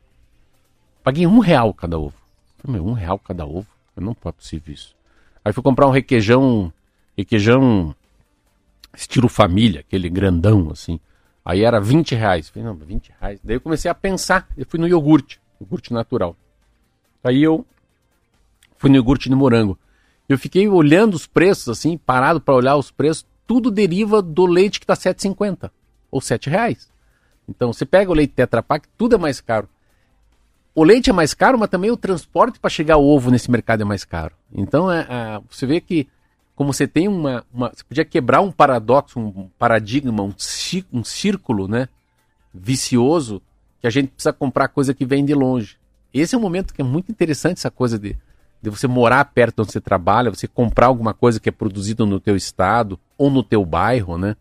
[1.04, 2.16] Paguei um real cada ovo.
[2.60, 3.68] Falei, um real cada ovo?
[3.96, 4.96] Não pode possível isso.
[5.46, 6.74] Aí fui comprar um requeijão,
[7.16, 7.96] requeijão
[8.96, 11.00] estilo família, aquele grandão assim.
[11.46, 12.50] Aí era 20 reais.
[12.50, 13.40] Falei, não, 20 reais.
[13.44, 16.36] Daí eu comecei a pensar, eu fui no iogurte, iogurte natural.
[17.24, 17.64] Aí eu
[18.76, 19.78] fui no iogurte de morango.
[20.28, 24.80] Eu fiquei olhando os preços, assim, parado para olhar os preços, tudo deriva do leite
[24.80, 25.70] que está 7,50
[26.10, 26.92] ou 7 reais.
[27.48, 29.70] Então você pega o leite Tetra Pak, tudo é mais caro
[30.76, 33.82] o leite é mais caro, mas também o transporte para chegar o ovo nesse mercado
[33.82, 34.36] é mais caro.
[34.54, 36.08] Então, é, é, você vê que
[36.56, 40.34] como você tem uma, uma, Você podia quebrar um paradoxo, um paradigma, um,
[40.94, 41.90] um círculo né,
[42.54, 43.42] vicioso,
[43.82, 45.78] que a gente precisa comprar coisa que vem de longe.
[46.14, 48.18] Esse é um momento que é muito interessante, essa coisa de,
[48.62, 52.22] de você morar perto onde você trabalha, você comprar alguma coisa que é produzida no
[52.22, 54.38] teu estado ou no teu bairro, né?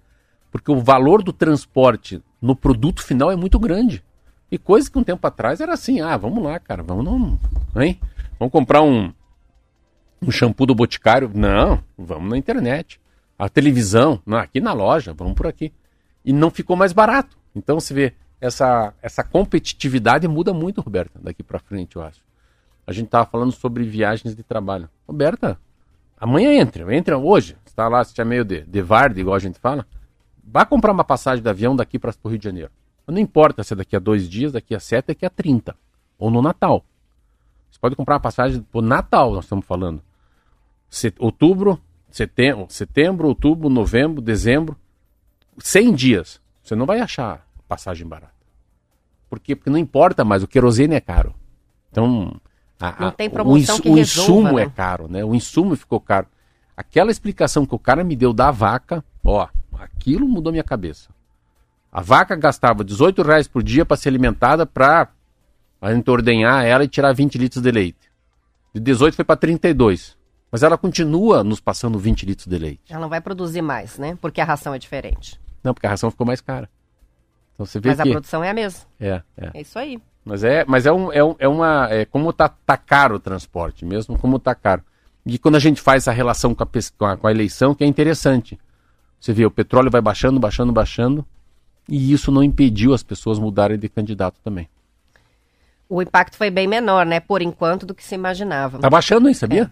[0.52, 4.04] Porque o valor do transporte no produto final é muito grande.
[4.50, 7.38] E coisa que um tempo atrás era assim, ah, vamos lá, cara, vamos não,
[7.82, 7.98] hein?
[8.38, 9.12] Vamos comprar um,
[10.22, 11.30] um shampoo do Boticário?
[11.34, 13.00] Não, vamos na internet.
[13.38, 15.72] A televisão, não, aqui na loja, vamos por aqui.
[16.24, 17.36] E não ficou mais barato.
[17.54, 22.20] Então você vê, essa, essa competitividade muda muito, Roberta, daqui para frente, eu acho.
[22.86, 24.88] A gente tava falando sobre viagens de trabalho.
[25.08, 25.58] Roberta,
[26.18, 27.56] amanhã entra, entra hoje.
[27.64, 29.86] Está lá, se é meio de, de varde, igual a gente fala.
[30.42, 32.70] Vá comprar uma passagem de avião daqui para o Rio de Janeiro.
[33.06, 35.76] Não importa se é daqui a dois dias, daqui a sete, daqui a trinta.
[36.18, 36.84] Ou no Natal.
[37.70, 40.02] Você pode comprar uma passagem por Natal, nós estamos falando.
[40.88, 44.76] Set, outubro, setembro, setembro, outubro, novembro, dezembro.
[45.58, 46.40] 100 dias.
[46.62, 48.32] Você não vai achar passagem barata.
[49.28, 49.56] Por quê?
[49.56, 51.34] Porque não importa mais, o querosene é caro.
[51.90, 52.40] Então,
[52.80, 54.62] a, não tem promoção o, o resolva, insumo né?
[54.62, 55.24] é caro, né?
[55.24, 56.26] O insumo ficou caro.
[56.76, 61.13] Aquela explicação que o cara me deu da vaca, ó, aquilo mudou minha cabeça.
[61.94, 65.10] A vaca gastava 18 reais por dia para ser alimentada para
[65.80, 68.10] a gente ordenhar ela e tirar 20 litros de leite.
[68.74, 70.16] De 18 foi para 32.
[70.50, 72.82] Mas ela continua nos passando 20 litros de leite.
[72.90, 74.18] Ela não vai produzir mais, né?
[74.20, 75.40] Porque a ração é diferente.
[75.62, 76.68] Não, porque a ração ficou mais cara.
[77.54, 78.08] Então você vê mas que...
[78.08, 78.80] a produção é a mesma.
[78.98, 79.50] É, é.
[79.54, 80.02] É isso aí.
[80.24, 81.88] Mas é, mas é, um, é, um, é uma.
[81.92, 84.82] É como tá, tá caro o transporte, mesmo como tá caro.
[85.24, 86.66] E quando a gente faz essa relação com a,
[86.98, 88.58] com a, com a eleição, que é interessante.
[89.20, 91.24] Você vê, o petróleo vai baixando, baixando, baixando
[91.88, 94.68] e isso não impediu as pessoas mudarem de candidato também.
[95.88, 98.78] O impacto foi bem menor, né, por enquanto, do que se imaginava.
[98.78, 99.70] Tá baixando, hein, sabia?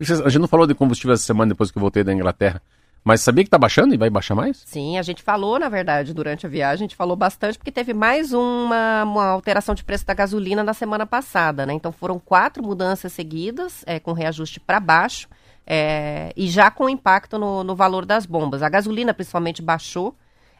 [0.00, 0.14] É.
[0.24, 2.60] A gente não falou de combustível essa semana depois que eu voltei da Inglaterra.
[3.04, 4.62] Mas sabia que está baixando e vai baixar mais?
[4.64, 7.92] Sim, a gente falou, na verdade, durante a viagem, a gente falou bastante porque teve
[7.92, 11.74] mais uma, uma alteração de preço da gasolina na semana passada, né?
[11.74, 15.28] Então foram quatro mudanças seguidas, é, com reajuste para baixo,
[15.66, 18.62] é, e já com impacto no, no valor das bombas.
[18.62, 20.16] A gasolina principalmente baixou,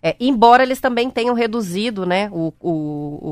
[0.07, 2.71] é, embora eles também tenham reduzido né, o, o,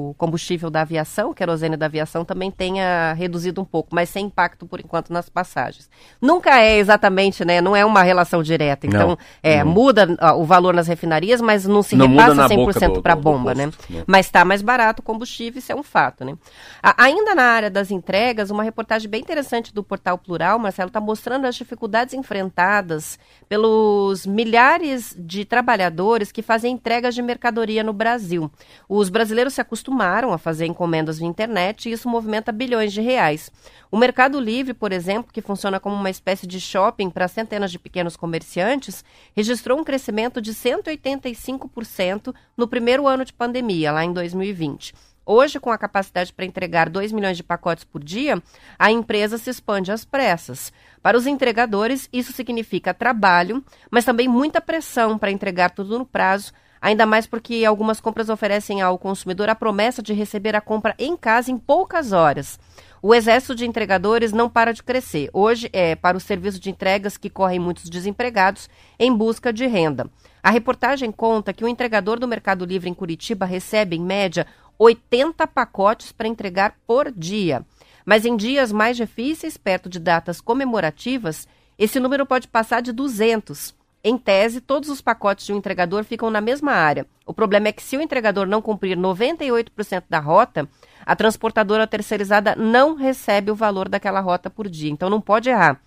[0.09, 4.25] o, combustível da aviação, o querosene da aviação também tenha reduzido um pouco, mas sem
[4.25, 5.91] impacto por enquanto nas passagens.
[6.19, 7.61] Nunca é exatamente, né?
[7.61, 8.87] Não é uma relação direta.
[8.87, 9.71] Então, não, é, não.
[9.71, 13.67] muda o valor nas refinarias, mas não se não repassa 100% para a bomba, né?
[13.91, 14.05] Não.
[14.07, 16.39] Mas está mais barato o combustível, isso é um fato, né?
[16.83, 21.03] A, ainda na área das entregas, uma reportagem bem interessante do Portal Plural, Marcelo, está
[21.03, 27.93] mostrando as dificuldades enfrentadas pelos milhares de trabalhadores que fazem fazer entregas de mercadoria no
[27.93, 28.49] Brasil.
[28.89, 33.51] Os brasileiros se acostumaram a fazer encomendas via internet e isso movimenta bilhões de reais.
[33.91, 37.81] O Mercado Livre, por exemplo, que funciona como uma espécie de shopping para centenas de
[37.81, 39.05] pequenos comerciantes,
[39.35, 44.95] registrou um crescimento de 185% no primeiro ano de pandemia, lá em 2020.
[45.25, 48.43] Hoje, com a capacidade para entregar 2 milhões de pacotes por dia,
[48.79, 50.73] a empresa se expande às pressas.
[51.01, 56.53] Para os entregadores, isso significa trabalho, mas também muita pressão para entregar tudo no prazo,
[56.81, 61.17] ainda mais porque algumas compras oferecem ao consumidor a promessa de receber a compra em
[61.17, 62.59] casa em poucas horas.
[63.05, 65.29] O exército de entregadores não para de crescer.
[65.33, 70.09] Hoje é para o serviço de entregas que correm muitos desempregados em busca de renda.
[70.41, 74.47] A reportagem conta que o entregador do Mercado Livre em Curitiba recebe, em média,
[74.79, 77.65] 80 pacotes para entregar por dia.
[78.05, 81.47] Mas em dias mais difíceis, perto de datas comemorativas,
[81.79, 83.75] esse número pode passar de 200.
[84.05, 87.07] Em tese, todos os pacotes de um entregador ficam na mesma área.
[87.25, 90.69] O problema é que se o entregador não cumprir 98% da rota,
[91.07, 94.91] a transportadora terceirizada não recebe o valor daquela rota por dia.
[94.91, 95.81] Então não pode errar.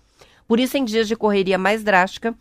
[0.48, 2.34] Por isso, em dias de correria mais drástica,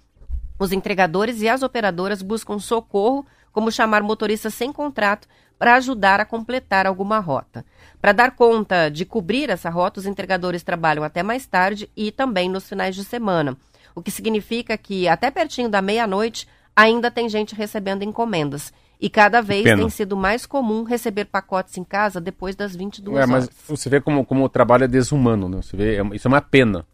[0.57, 5.27] os entregadores e as operadoras buscam socorro, como chamar motoristas sem contrato
[5.57, 7.65] para ajudar a completar alguma rota.
[8.01, 12.49] Para dar conta de cobrir essa rota, os entregadores trabalham até mais tarde e também
[12.49, 13.57] nos finais de semana,
[13.93, 18.73] o que significa que até pertinho da meia-noite ainda tem gente recebendo encomendas.
[18.99, 23.25] E cada vez tem sido mais comum receber pacotes em casa depois das 22 é,
[23.25, 25.61] mas Você vê como, como o trabalho é desumano, né?
[25.61, 26.85] Você vê, é, isso é uma pena.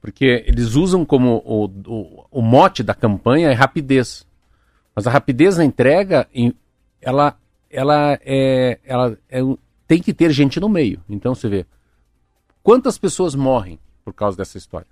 [0.00, 4.26] Porque eles usam como o, o, o mote da campanha é rapidez.
[4.94, 6.28] Mas a rapidez na entrega,
[7.00, 7.36] ela
[7.70, 9.40] ela é, ela é,
[9.86, 11.00] tem que ter gente no meio.
[11.08, 11.66] Então você vê
[12.62, 14.86] quantas pessoas morrem por causa dessa história.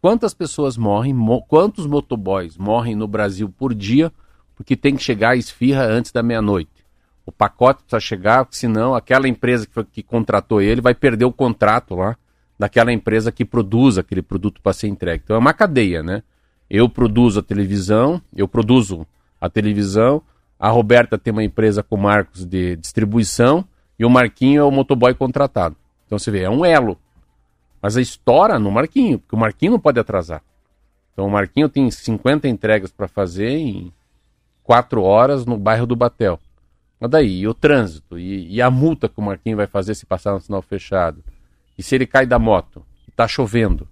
[0.00, 4.12] Quantas pessoas morrem, mo quantos motoboys morrem no Brasil por dia
[4.56, 6.84] porque tem que chegar a esfirra antes da meia-noite.
[7.26, 11.32] O pacote precisa chegar, senão aquela empresa que, foi, que contratou ele vai perder o
[11.32, 12.16] contrato lá
[12.58, 15.22] daquela empresa que produz aquele produto para ser entregue.
[15.24, 16.22] Então é uma cadeia, né?
[16.70, 19.06] Eu produzo a televisão, eu produzo
[19.40, 20.22] a televisão,
[20.58, 23.64] a Roberta tem uma empresa com o Marcos de distribuição
[23.98, 25.76] e o Marquinho é o motoboy contratado.
[26.06, 26.98] Então você vê, é um elo.
[27.80, 30.42] Mas a história no Marquinho, porque o Marquinho não pode atrasar.
[31.12, 33.92] Então o Marquinho tem 50 entregas para fazer em
[34.62, 36.40] 4 horas no bairro do Batel.
[36.98, 38.18] Mas daí, e o trânsito?
[38.18, 41.22] E, e, a multa que o Marquinho vai fazer se passar no sinal fechado?
[41.76, 42.84] E se ele cai da moto?
[43.06, 43.86] E tá chovendo?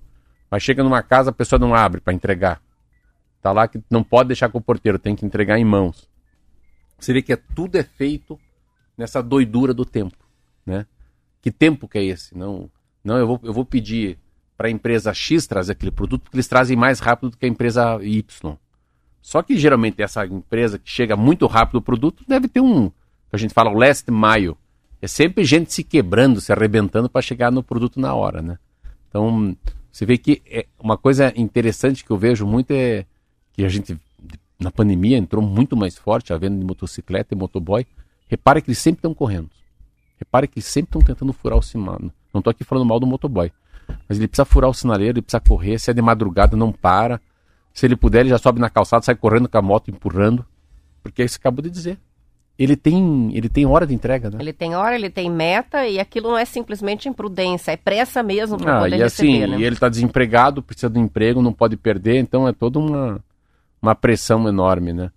[0.51, 2.63] Mas chega numa casa, a pessoa não abre para entregar.
[3.43, 6.09] Tá lá que não pode deixar com o porteiro, tem que entregar em mãos.
[6.99, 8.39] Você vê que é, tudo é feito
[8.97, 10.17] nessa doidura do tempo,
[10.65, 10.87] né?
[11.41, 12.37] Que tempo que é esse?
[12.37, 12.71] Não,
[13.03, 14.19] não eu, vou, eu vou pedir
[14.57, 17.49] para a empresa X trazer aquele produto porque eles trazem mais rápido do que a
[17.49, 18.57] empresa Y.
[19.21, 22.91] Só que geralmente essa empresa que chega muito rápido o produto deve ter um,
[23.33, 24.57] a gente fala o last mile.
[25.03, 28.59] É sempre gente se quebrando, se arrebentando para chegar no produto na hora, né?
[29.09, 29.57] Então,
[29.91, 33.05] você vê que é uma coisa interessante que eu vejo muito é
[33.53, 33.99] que a gente
[34.65, 37.87] na pandemia entrou muito mais forte a venda de motocicleta e motoboy.
[38.27, 39.51] Repare que eles sempre estão correndo.
[40.19, 42.01] Repare que eles sempre estão tentando furar o sinal.
[42.33, 43.53] Não estou aqui falando mal do motoboy.
[44.09, 45.79] Mas ele precisa furar o sinaleiro, ele precisa correr.
[45.79, 47.21] Se é de madrugada, não para.
[47.73, 50.45] Se ele puder, ele já sobe na calçada, sai correndo com a moto, empurrando.
[51.03, 51.99] Porque é isso acabou de dizer.
[52.57, 54.39] Ele tem, ele tem hora de entrega, né?
[54.41, 58.57] Ele tem hora, ele tem meta e aquilo não é simplesmente imprudência, é pressa mesmo
[58.57, 59.59] para ah, poder e receber, assim, né?
[59.59, 63.21] E ele está desempregado, precisa do emprego, não pode perder, então é toda uma
[63.85, 65.11] uma pressão enorme, né?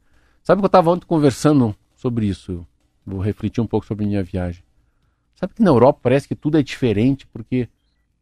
[0.44, 2.66] Sabe que eu estava ontem conversando sobre isso,
[3.06, 4.64] vou refletir um pouco sobre minha viagem.
[5.36, 7.70] Sabe que na Europa parece que tudo é diferente, porque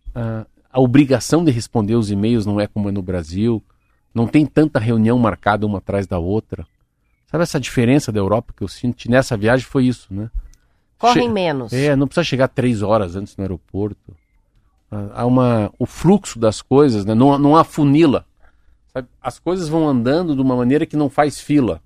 [0.10, 3.64] uh, a obrigação de responder os e-mails não é como é no Brasil,
[4.14, 6.66] não tem tanta reunião marcada uma atrás da outra.
[7.28, 9.10] Sabe essa diferença da Europa que eu sinto?
[9.10, 10.30] Nessa viagem foi isso, né?
[10.98, 11.74] Correm che menos.
[11.74, 14.12] É, não precisa chegar três horas antes no aeroporto.
[14.92, 17.14] Uh, há uma, o fluxo das coisas, né?
[17.14, 18.26] não, não afunila
[18.96, 19.10] Sabe?
[19.22, 21.82] As coisas vão andando de uma maneira que não faz fila,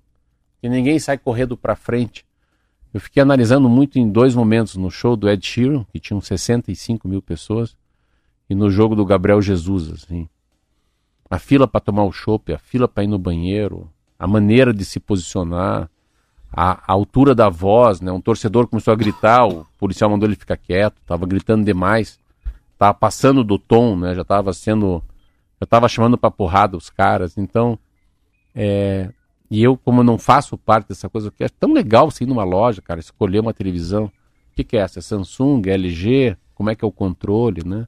[0.61, 2.23] que ninguém sai correndo para frente.
[2.93, 7.07] Eu fiquei analisando muito em dois momentos, no show do Ed Sheeran, que tinham 65
[7.07, 7.75] mil pessoas,
[8.47, 10.29] e no jogo do Gabriel Jesus, assim.
[11.27, 14.85] A fila para tomar o chopp, a fila para ir no banheiro, a maneira de
[14.85, 15.89] se posicionar,
[16.51, 18.11] a, a, altura da voz, né?
[18.11, 22.19] Um torcedor começou a gritar, o policial mandou ele ficar quieto, estava gritando demais,
[22.73, 24.13] estava passando do tom, né?
[24.13, 25.03] Já estava sendo,
[25.59, 27.37] já estava chamando para porrada os caras.
[27.37, 27.77] Então,
[28.55, 29.09] é,
[29.51, 32.27] e eu, como eu não faço parte dessa coisa, que é tão legal você ir
[32.27, 34.05] numa loja, cara, escolher uma televisão.
[34.05, 34.11] O
[34.55, 34.99] que, que é essa?
[34.99, 36.37] É Samsung, LG?
[36.53, 37.87] Como é que é o controle, né?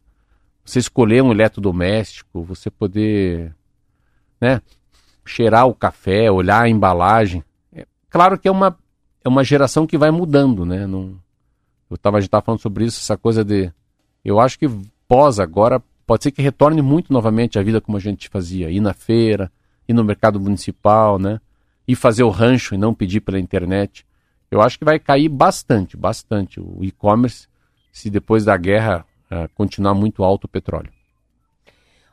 [0.63, 3.55] Você escolher um eletrodoméstico, você poder,
[4.39, 4.61] né?
[5.26, 7.43] Cheirar o café, olhar a embalagem.
[7.74, 8.78] É, claro que é uma,
[9.24, 10.88] é uma geração que vai mudando, né?
[10.88, 11.19] Não,
[11.89, 13.72] eu tava, a gente estava falando sobre isso, essa coisa de.
[14.24, 14.67] Eu acho que
[15.07, 18.70] pós agora, pode ser que retorne muito novamente a vida como a gente fazia.
[18.70, 19.52] Ir na feira,
[19.88, 21.39] ir no mercado municipal, né?
[21.88, 24.06] Ir fazer o rancho e não pedir pela internet.
[24.49, 27.47] Eu acho que vai cair bastante, bastante o e-commerce,
[27.91, 30.91] se depois da guerra uh, continuar muito alto o petróleo.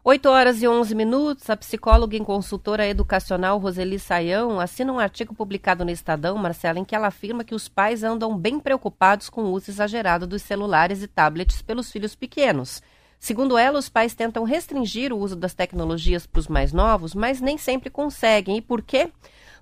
[0.04, 5.34] 8 horas e 11 minutos, a psicóloga e consultora educacional Roseli Saião assina um artigo
[5.34, 9.42] publicado no Estadão, Marcela, em que ela afirma que os pais andam bem preocupados com
[9.42, 12.80] o uso exagerado dos celulares e tablets pelos filhos pequenos.
[13.18, 17.40] Segundo ela, os pais tentam restringir o uso das tecnologias para os mais novos, mas
[17.40, 18.56] nem sempre conseguem.
[18.56, 19.10] E por quê?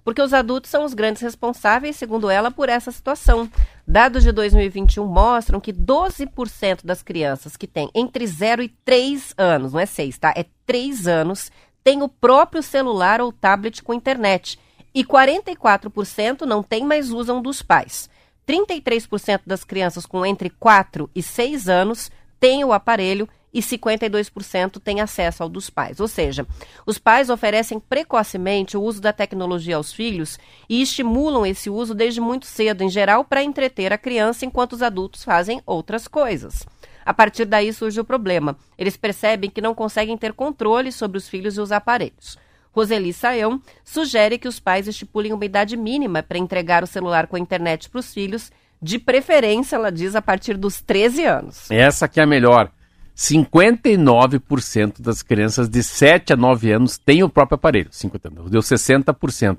[0.06, 3.50] porque os adultos são os grandes responsáveis, segundo ela, por essa situação.
[3.84, 9.72] Dados de 2021 mostram que 12% das crianças que têm entre 0 e 3 anos,
[9.72, 10.32] não é 6, tá?
[10.36, 11.50] É 3 anos,
[11.82, 14.60] têm o próprio celular ou tablet com internet.
[14.94, 18.08] E 44% não tem, mas usam dos pais.
[18.46, 25.00] 33% das crianças com entre 4 e 6 anos têm o aparelho e 52% têm
[25.00, 26.00] acesso ao dos pais.
[26.00, 26.46] Ou seja,
[26.84, 30.38] os pais oferecem precocemente o uso da tecnologia aos filhos
[30.68, 34.82] e estimulam esse uso desde muito cedo, em geral, para entreter a criança enquanto os
[34.82, 36.66] adultos fazem outras coisas.
[37.04, 38.56] A partir daí surge o problema.
[38.76, 42.36] Eles percebem que não conseguem ter controle sobre os filhos e os aparelhos.
[42.72, 47.36] Roseli Saião sugere que os pais estipulem uma idade mínima para entregar o celular com
[47.36, 48.50] a internet para os filhos,
[48.82, 51.70] de preferência, ela diz, a partir dos 13 anos.
[51.70, 52.70] Essa que é a melhor.
[53.16, 57.88] 59% das crianças de 7 a 9 anos têm o próprio aparelho.
[57.90, 59.58] 59, deu 60%.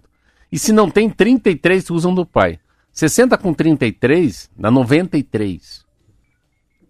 [0.51, 2.59] E se não tem, 33 usam do pai.
[2.91, 5.85] 60 com 33 dá 93.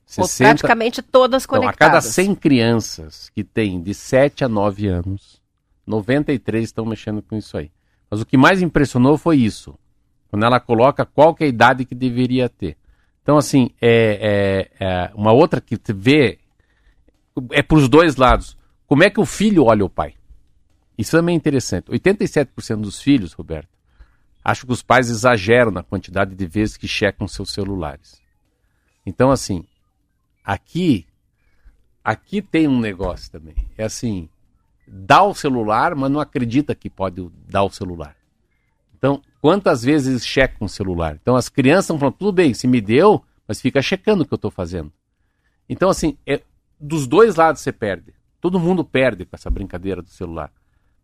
[0.06, 0.50] 60...
[0.50, 1.76] Praticamente todas conectadas.
[1.76, 5.42] Então, a cada 100 crianças que tem de 7 a 9 anos,
[5.86, 7.72] 93 estão mexendo com isso aí.
[8.12, 9.78] Mas o que mais impressionou foi isso.
[10.30, 12.78] Quando ela coloca qual é a idade que deveria ter.
[13.24, 16.40] Então, assim, é, é, é uma outra que vê
[17.52, 18.58] é para os dois lados.
[18.86, 20.16] Como é que o filho olha o pai?
[20.98, 21.92] Isso também é interessante.
[21.92, 23.70] 87% dos filhos, Roberto,
[24.44, 28.22] acham que os pais exageram na quantidade de vezes que checam seus celulares.
[29.06, 29.64] Então, assim,
[30.44, 31.06] aqui,
[32.04, 33.56] aqui tem um negócio também.
[33.78, 34.30] É assim,
[34.88, 38.16] dá o celular, mas não acredita que pode dar o celular.
[38.98, 41.20] Então, quantas vezes checam o celular?
[41.22, 44.34] Então, as crianças estão falando, tudo bem, se me deu, mas fica checando o que
[44.34, 44.92] eu estou fazendo.
[45.70, 46.42] Então, assim, é,
[46.80, 48.14] dos dois lados você perde.
[48.40, 50.52] Todo mundo perde com essa brincadeira do celular.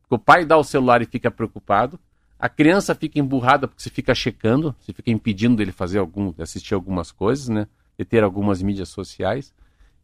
[0.01, 1.99] Porque o pai dá o celular e fica preocupado,
[2.37, 6.73] a criança fica emburrada porque você fica checando, você fica impedindo dele fazer algum, assistir
[6.73, 7.67] algumas coisas, né?
[7.97, 9.53] De ter algumas mídias sociais.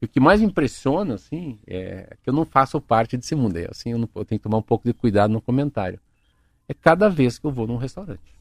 [0.02, 3.58] E o que mais impressiona, assim, é que eu não faço parte desse mundo.
[3.58, 6.00] É assim, eu, não, eu tenho que tomar um pouco de cuidado no comentário.
[6.68, 8.40] É cada vez que eu vou num restaurante.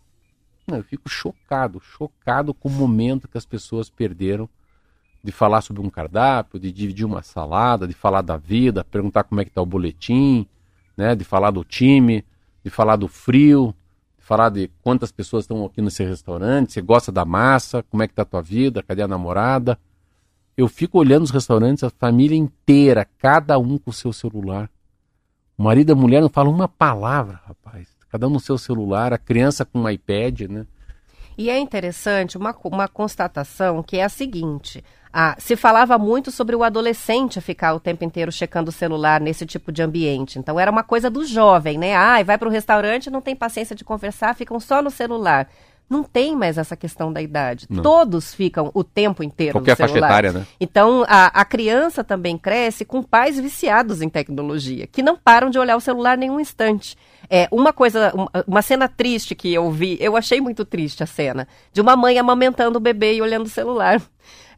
[0.68, 4.49] Eu fico chocado, chocado com o momento que as pessoas perderam
[5.23, 9.41] de falar sobre um cardápio, de dividir uma salada, de falar da vida, perguntar como
[9.41, 10.47] é que está o boletim,
[10.97, 12.25] né, de falar do time,
[12.64, 13.75] de falar do frio,
[14.19, 18.07] de falar de quantas pessoas estão aqui nesse restaurante, você gosta da massa, como é
[18.07, 19.79] que está a tua vida, cadê a namorada.
[20.57, 24.69] Eu fico olhando os restaurantes, a família inteira, cada um com o seu celular.
[25.57, 27.89] O marido e a mulher não falam uma palavra, rapaz.
[28.09, 30.66] Cada um no seu celular, a criança com um iPad, né?
[31.39, 36.54] E é interessante uma, uma constatação que é a seguinte: ah, se falava muito sobre
[36.54, 40.38] o adolescente ficar o tempo inteiro checando o celular nesse tipo de ambiente.
[40.38, 41.94] Então era uma coisa do jovem, né?
[41.94, 45.48] Ah, vai para o restaurante, não tem paciência de conversar, ficam só no celular.
[45.88, 47.66] Não tem mais essa questão da idade.
[47.70, 47.82] Não.
[47.82, 50.00] Todos ficam o tempo inteiro Qualquer no celular.
[50.00, 50.46] faixa etária, né?
[50.61, 55.59] Então, a, a criança também cresce com pais viciados em tecnologia, que não param de
[55.59, 56.94] olhar o celular nenhum instante.
[57.30, 61.06] É, uma coisa, uma, uma cena triste que eu vi, eu achei muito triste a
[61.06, 64.02] cena, de uma mãe amamentando o bebê e olhando o celular.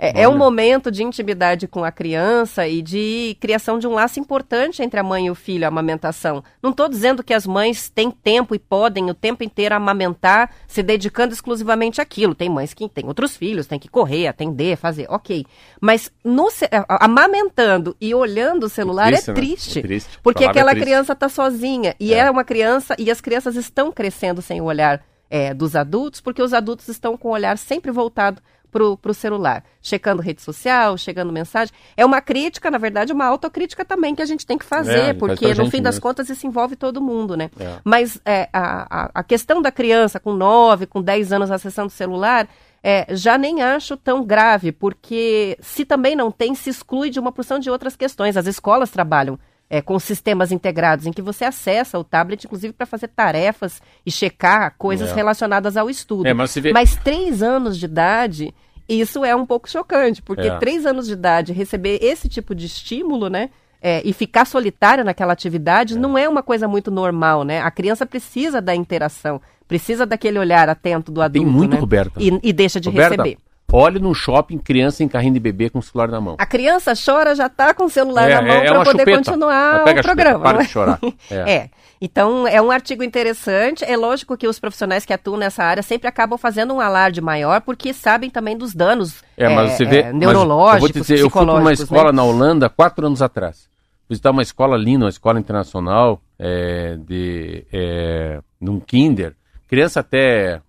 [0.02, 4.18] É, é, um momento de intimidade com a criança e de criação de um laço
[4.18, 6.42] importante entre a mãe e o filho, a amamentação.
[6.62, 10.82] Não estou dizendo que as mães têm tempo e podem o tempo inteiro amamentar, se
[10.82, 12.34] dedicando exclusivamente àquilo.
[12.34, 15.44] Tem mães que têm outros filhos, tem que correr, atender, fazer, ok.
[15.78, 16.48] Mas no,
[16.88, 19.80] amamentando e olhando o celular é triste, é triste, né?
[19.80, 20.18] é triste.
[20.22, 20.86] porque aquela triste.
[20.86, 22.20] criança está sozinha e é.
[22.20, 26.42] é uma criança e as crianças estão crescendo sem o olhar é, dos adultos, porque
[26.42, 31.32] os adultos estão com o olhar sempre voltado pro, pro celular, checando rede social, chegando
[31.32, 31.74] mensagem.
[31.96, 35.12] É uma crítica, na verdade, uma autocrítica também que a gente tem que fazer, é,
[35.12, 35.82] porque no fim mesmo.
[35.82, 37.50] das contas isso envolve todo mundo, né?
[37.58, 37.78] É.
[37.84, 41.90] Mas é, a, a, a, questão da criança com 9, com 10 anos acessando o
[41.90, 42.48] celular,
[42.82, 47.32] é, já nem acho tão grave, porque se também não tem, se exclui de uma
[47.32, 48.36] porção de outras questões.
[48.36, 49.38] As escolas trabalham
[49.70, 54.10] é, com sistemas integrados, em que você acessa o tablet, inclusive, para fazer tarefas e
[54.10, 55.14] checar coisas é.
[55.14, 56.26] relacionadas ao estudo.
[56.26, 56.72] É, mas, vê...
[56.72, 58.52] mas, três anos de idade,
[58.88, 60.58] isso é um pouco chocante, porque é.
[60.58, 63.50] três anos de idade receber esse tipo de estímulo, né?
[63.82, 67.62] É, e ficar solitária naquela atividade não é uma coisa muito normal, né?
[67.62, 71.46] A criança precisa da interação, precisa daquele olhar atento do adulto.
[71.46, 71.80] Tem muito, né?
[71.80, 72.20] Roberta.
[72.20, 73.38] E, e deixa de Roberta, receber.
[73.72, 76.34] Olhe no shopping, criança em carrinho de bebê com o celular na mão.
[76.38, 79.16] A criança chora, já está com o celular é, na mão é, para poder chupeta.
[79.18, 80.40] continuar o programa.
[80.40, 80.98] Para de chorar.
[81.30, 81.52] É.
[81.52, 81.70] é.
[82.00, 83.84] Então, é um artigo interessante.
[83.84, 87.60] É lógico que os profissionais que atuam nessa área sempre acabam fazendo um alarde maior,
[87.60, 91.18] porque sabem também dos danos é, mas você vê, é, neurológicos, eu vou te dizer,
[91.20, 92.16] Eu fui para uma escola né?
[92.16, 93.68] na Holanda quatro anos atrás.
[94.08, 99.34] Visitar uma escola linda, uma escola internacional, é, de, é, num kinder.
[99.68, 100.60] Criança até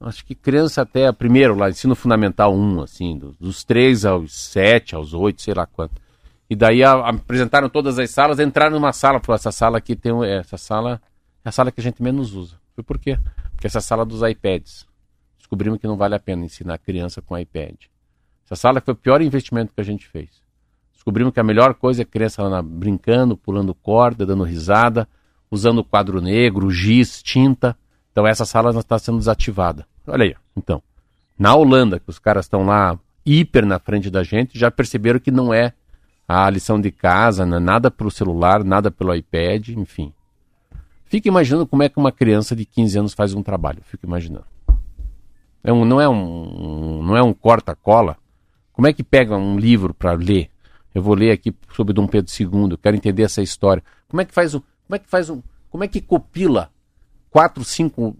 [0.00, 4.94] acho que criança até primeiro lá, ensino fundamental 1, assim, dos, dos 3 aos 7,
[4.94, 6.00] aos 8, sei lá quanto.
[6.48, 10.12] E daí a, apresentaram todas as salas, entraram numa sala, falou, essa sala aqui tem
[10.24, 11.00] essa sala
[11.44, 12.56] é a sala que a gente menos usa.
[12.74, 13.18] Foi por quê?
[13.52, 14.86] Porque essa sala dos iPads.
[15.38, 17.74] Descobrimos que não vale a pena ensinar criança com iPad.
[18.44, 20.42] Essa sala foi o pior investimento que a gente fez.
[20.92, 25.08] Descobrimos que a melhor coisa é a criança lá brincando, pulando corda, dando risada,
[25.50, 27.76] usando quadro negro, giz, tinta.
[28.12, 29.86] Então essa sala está sendo desativada.
[30.06, 30.82] Olha aí, então.
[31.38, 35.30] Na Holanda, que os caras estão lá hiper na frente da gente, já perceberam que
[35.30, 35.72] não é
[36.28, 40.12] a lição de casa, não é nada pelo celular, nada pelo iPad, enfim.
[41.06, 43.82] Fica imaginando como é que uma criança de 15 anos faz um trabalho.
[43.82, 44.44] Fica imaginando.
[45.62, 48.16] É um, não é um, não é um corta-cola.
[48.72, 50.50] Como é que pega um livro para ler?
[50.94, 53.82] Eu vou ler aqui sobre Dom Pedro II, quero entender essa história.
[54.08, 56.70] Como é que faz um, como é que faz um, como é que copila
[57.30, 58.16] quatro, cinco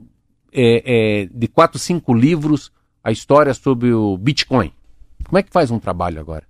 [0.53, 0.83] é,
[1.23, 4.73] é, de quatro, cinco livros a história sobre o Bitcoin.
[5.25, 6.45] Como é que faz um trabalho agora?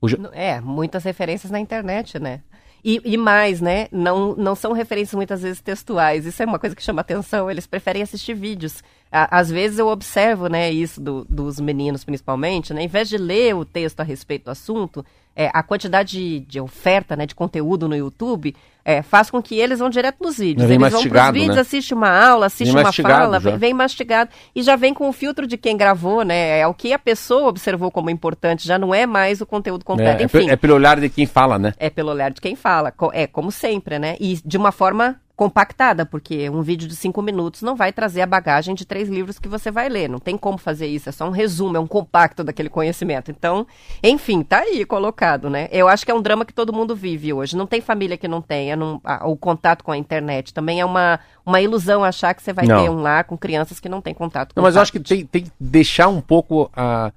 [0.00, 0.16] Hoje...
[0.32, 2.42] É, muitas referências na internet, né?
[2.82, 3.88] E, e, mais, né?
[3.92, 6.24] Não, não são referências muitas vezes textuais.
[6.24, 7.50] Isso é uma coisa que chama atenção.
[7.50, 8.82] Eles preferem assistir vídeos.
[9.10, 12.82] às vezes eu observo, né, isso do, dos meninos principalmente, né?
[12.82, 15.04] Em vez de ler o texto a respeito do assunto,
[15.34, 18.54] é, a quantidade de, de, oferta, né, de conteúdo no YouTube,
[18.84, 20.66] é, faz com que eles vão direto nos vídeos.
[20.66, 21.62] Vem eles vão para os vídeos, né?
[21.62, 25.46] assistem uma aula, assistem uma fala, vem, vem, mastigado e já vem com o filtro
[25.46, 26.60] de quem gravou, né?
[26.60, 30.22] É o que a pessoa observou como importante, já não é mais o conteúdo completo.
[30.22, 31.74] É, Enfim, é, é pelo olhar de quem fala, né?
[31.78, 32.92] É pelo olhar de quem fala.
[33.12, 34.16] É como sempre, né?
[34.18, 38.26] E de uma forma compactada, porque um vídeo de cinco minutos não vai trazer a
[38.26, 40.06] bagagem de três livros que você vai ler.
[40.06, 43.30] Não tem como fazer isso, é só um resumo, é um compacto daquele conhecimento.
[43.30, 43.66] Então,
[44.02, 45.66] enfim, tá aí colocado, né?
[45.72, 47.56] Eu acho que é um drama que todo mundo vive hoje.
[47.56, 50.52] Não tem família que não tenha não, a, o contato com a internet.
[50.52, 52.82] Também é uma, uma ilusão achar que você vai não.
[52.82, 55.00] ter um lar com crianças que não têm contato com Não, mas eu acho que
[55.00, 57.12] tem, tem que deixar um pouco a.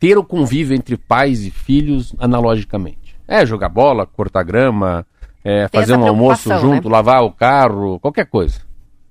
[0.00, 3.14] ter o convívio entre pais e filhos analogicamente.
[3.28, 5.04] É jogar bola, cortar grama,
[5.46, 6.96] é, fazer um almoço junto, né?
[6.96, 8.60] lavar o carro, qualquer coisa.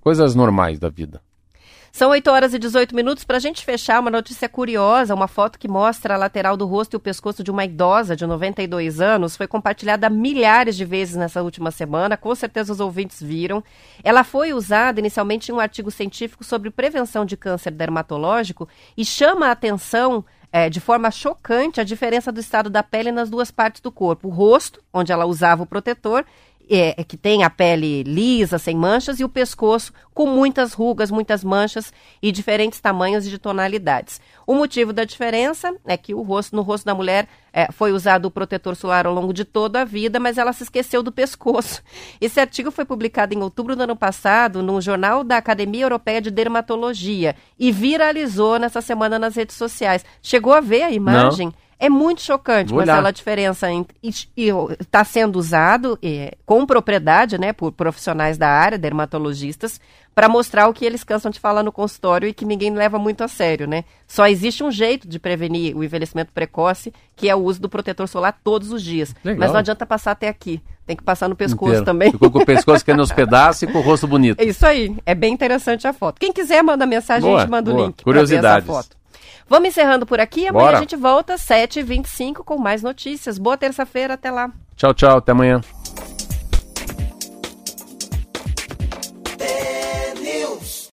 [0.02, 1.22] Coisas normais da vida.
[1.96, 3.24] São 8 horas e 18 minutos.
[3.24, 6.94] Para a gente fechar, uma notícia curiosa: uma foto que mostra a lateral do rosto
[6.94, 11.42] e o pescoço de uma idosa de 92 anos foi compartilhada milhares de vezes nessa
[11.42, 12.18] última semana.
[12.18, 13.64] Com certeza os ouvintes viram.
[14.04, 18.68] Ela foi usada inicialmente em um artigo científico sobre prevenção de câncer dermatológico
[18.98, 20.26] e chama a atenção
[20.56, 24.30] é, de forma chocante a diferença do estado da pele nas duas partes do corpo.
[24.30, 26.24] O rosto, onde ela usava o protetor,
[26.70, 31.44] é, que tem a pele lisa, sem manchas, e o pescoço com muitas rugas, muitas
[31.44, 31.92] manchas
[32.22, 34.22] e diferentes tamanhos e de tonalidades.
[34.48, 38.26] O motivo da diferença é que o rosto, no rosto da mulher é, foi usado
[38.26, 41.84] o protetor solar ao longo de toda a vida, mas ela se esqueceu do pescoço.
[42.22, 46.32] Esse artigo foi publicado em outubro do ano passado no Jornal da Academia Europeia de
[46.32, 50.06] Dermatologia e viralizou nessa semana nas redes sociais.
[50.22, 51.48] Chegou a ver a imagem?
[51.48, 51.65] Não.
[51.80, 53.10] É muito chocante, Vou Marcelo, olhar.
[53.10, 53.96] a diferença entre.
[54.80, 59.80] Está sendo usado é, com propriedade, né, por profissionais da área, dermatologistas,
[60.14, 63.24] para mostrar o que eles cansam de falar no consultório e que ninguém leva muito
[63.24, 63.84] a sério, né?
[64.08, 68.08] Só existe um jeito de prevenir o envelhecimento precoce, que é o uso do protetor
[68.08, 69.14] solar todos os dias.
[69.24, 69.40] Legal.
[69.42, 70.62] Mas não adianta passar até aqui.
[70.88, 71.86] Tem que passar no pescoço Inteiro.
[71.86, 72.12] também.
[72.12, 74.40] Ficou com o pescoço querendo nos pedaços e com o rosto bonito.
[74.40, 74.96] É isso aí.
[75.06, 76.20] É bem interessante a foto.
[76.20, 77.88] Quem quiser, manda mensagem, a Boa, gente manda o boa.
[77.88, 78.04] link.
[78.04, 78.68] pra ver essa Curiosidades.
[78.68, 78.96] foto.
[79.48, 80.48] Vamos encerrando por aqui.
[80.48, 80.78] Amanhã Bora.
[80.78, 83.38] a gente volta às 7h25 com mais notícias.
[83.38, 84.16] Boa terça-feira.
[84.16, 84.52] Até lá.
[84.76, 85.18] Tchau, tchau.
[85.18, 85.62] Até amanhã.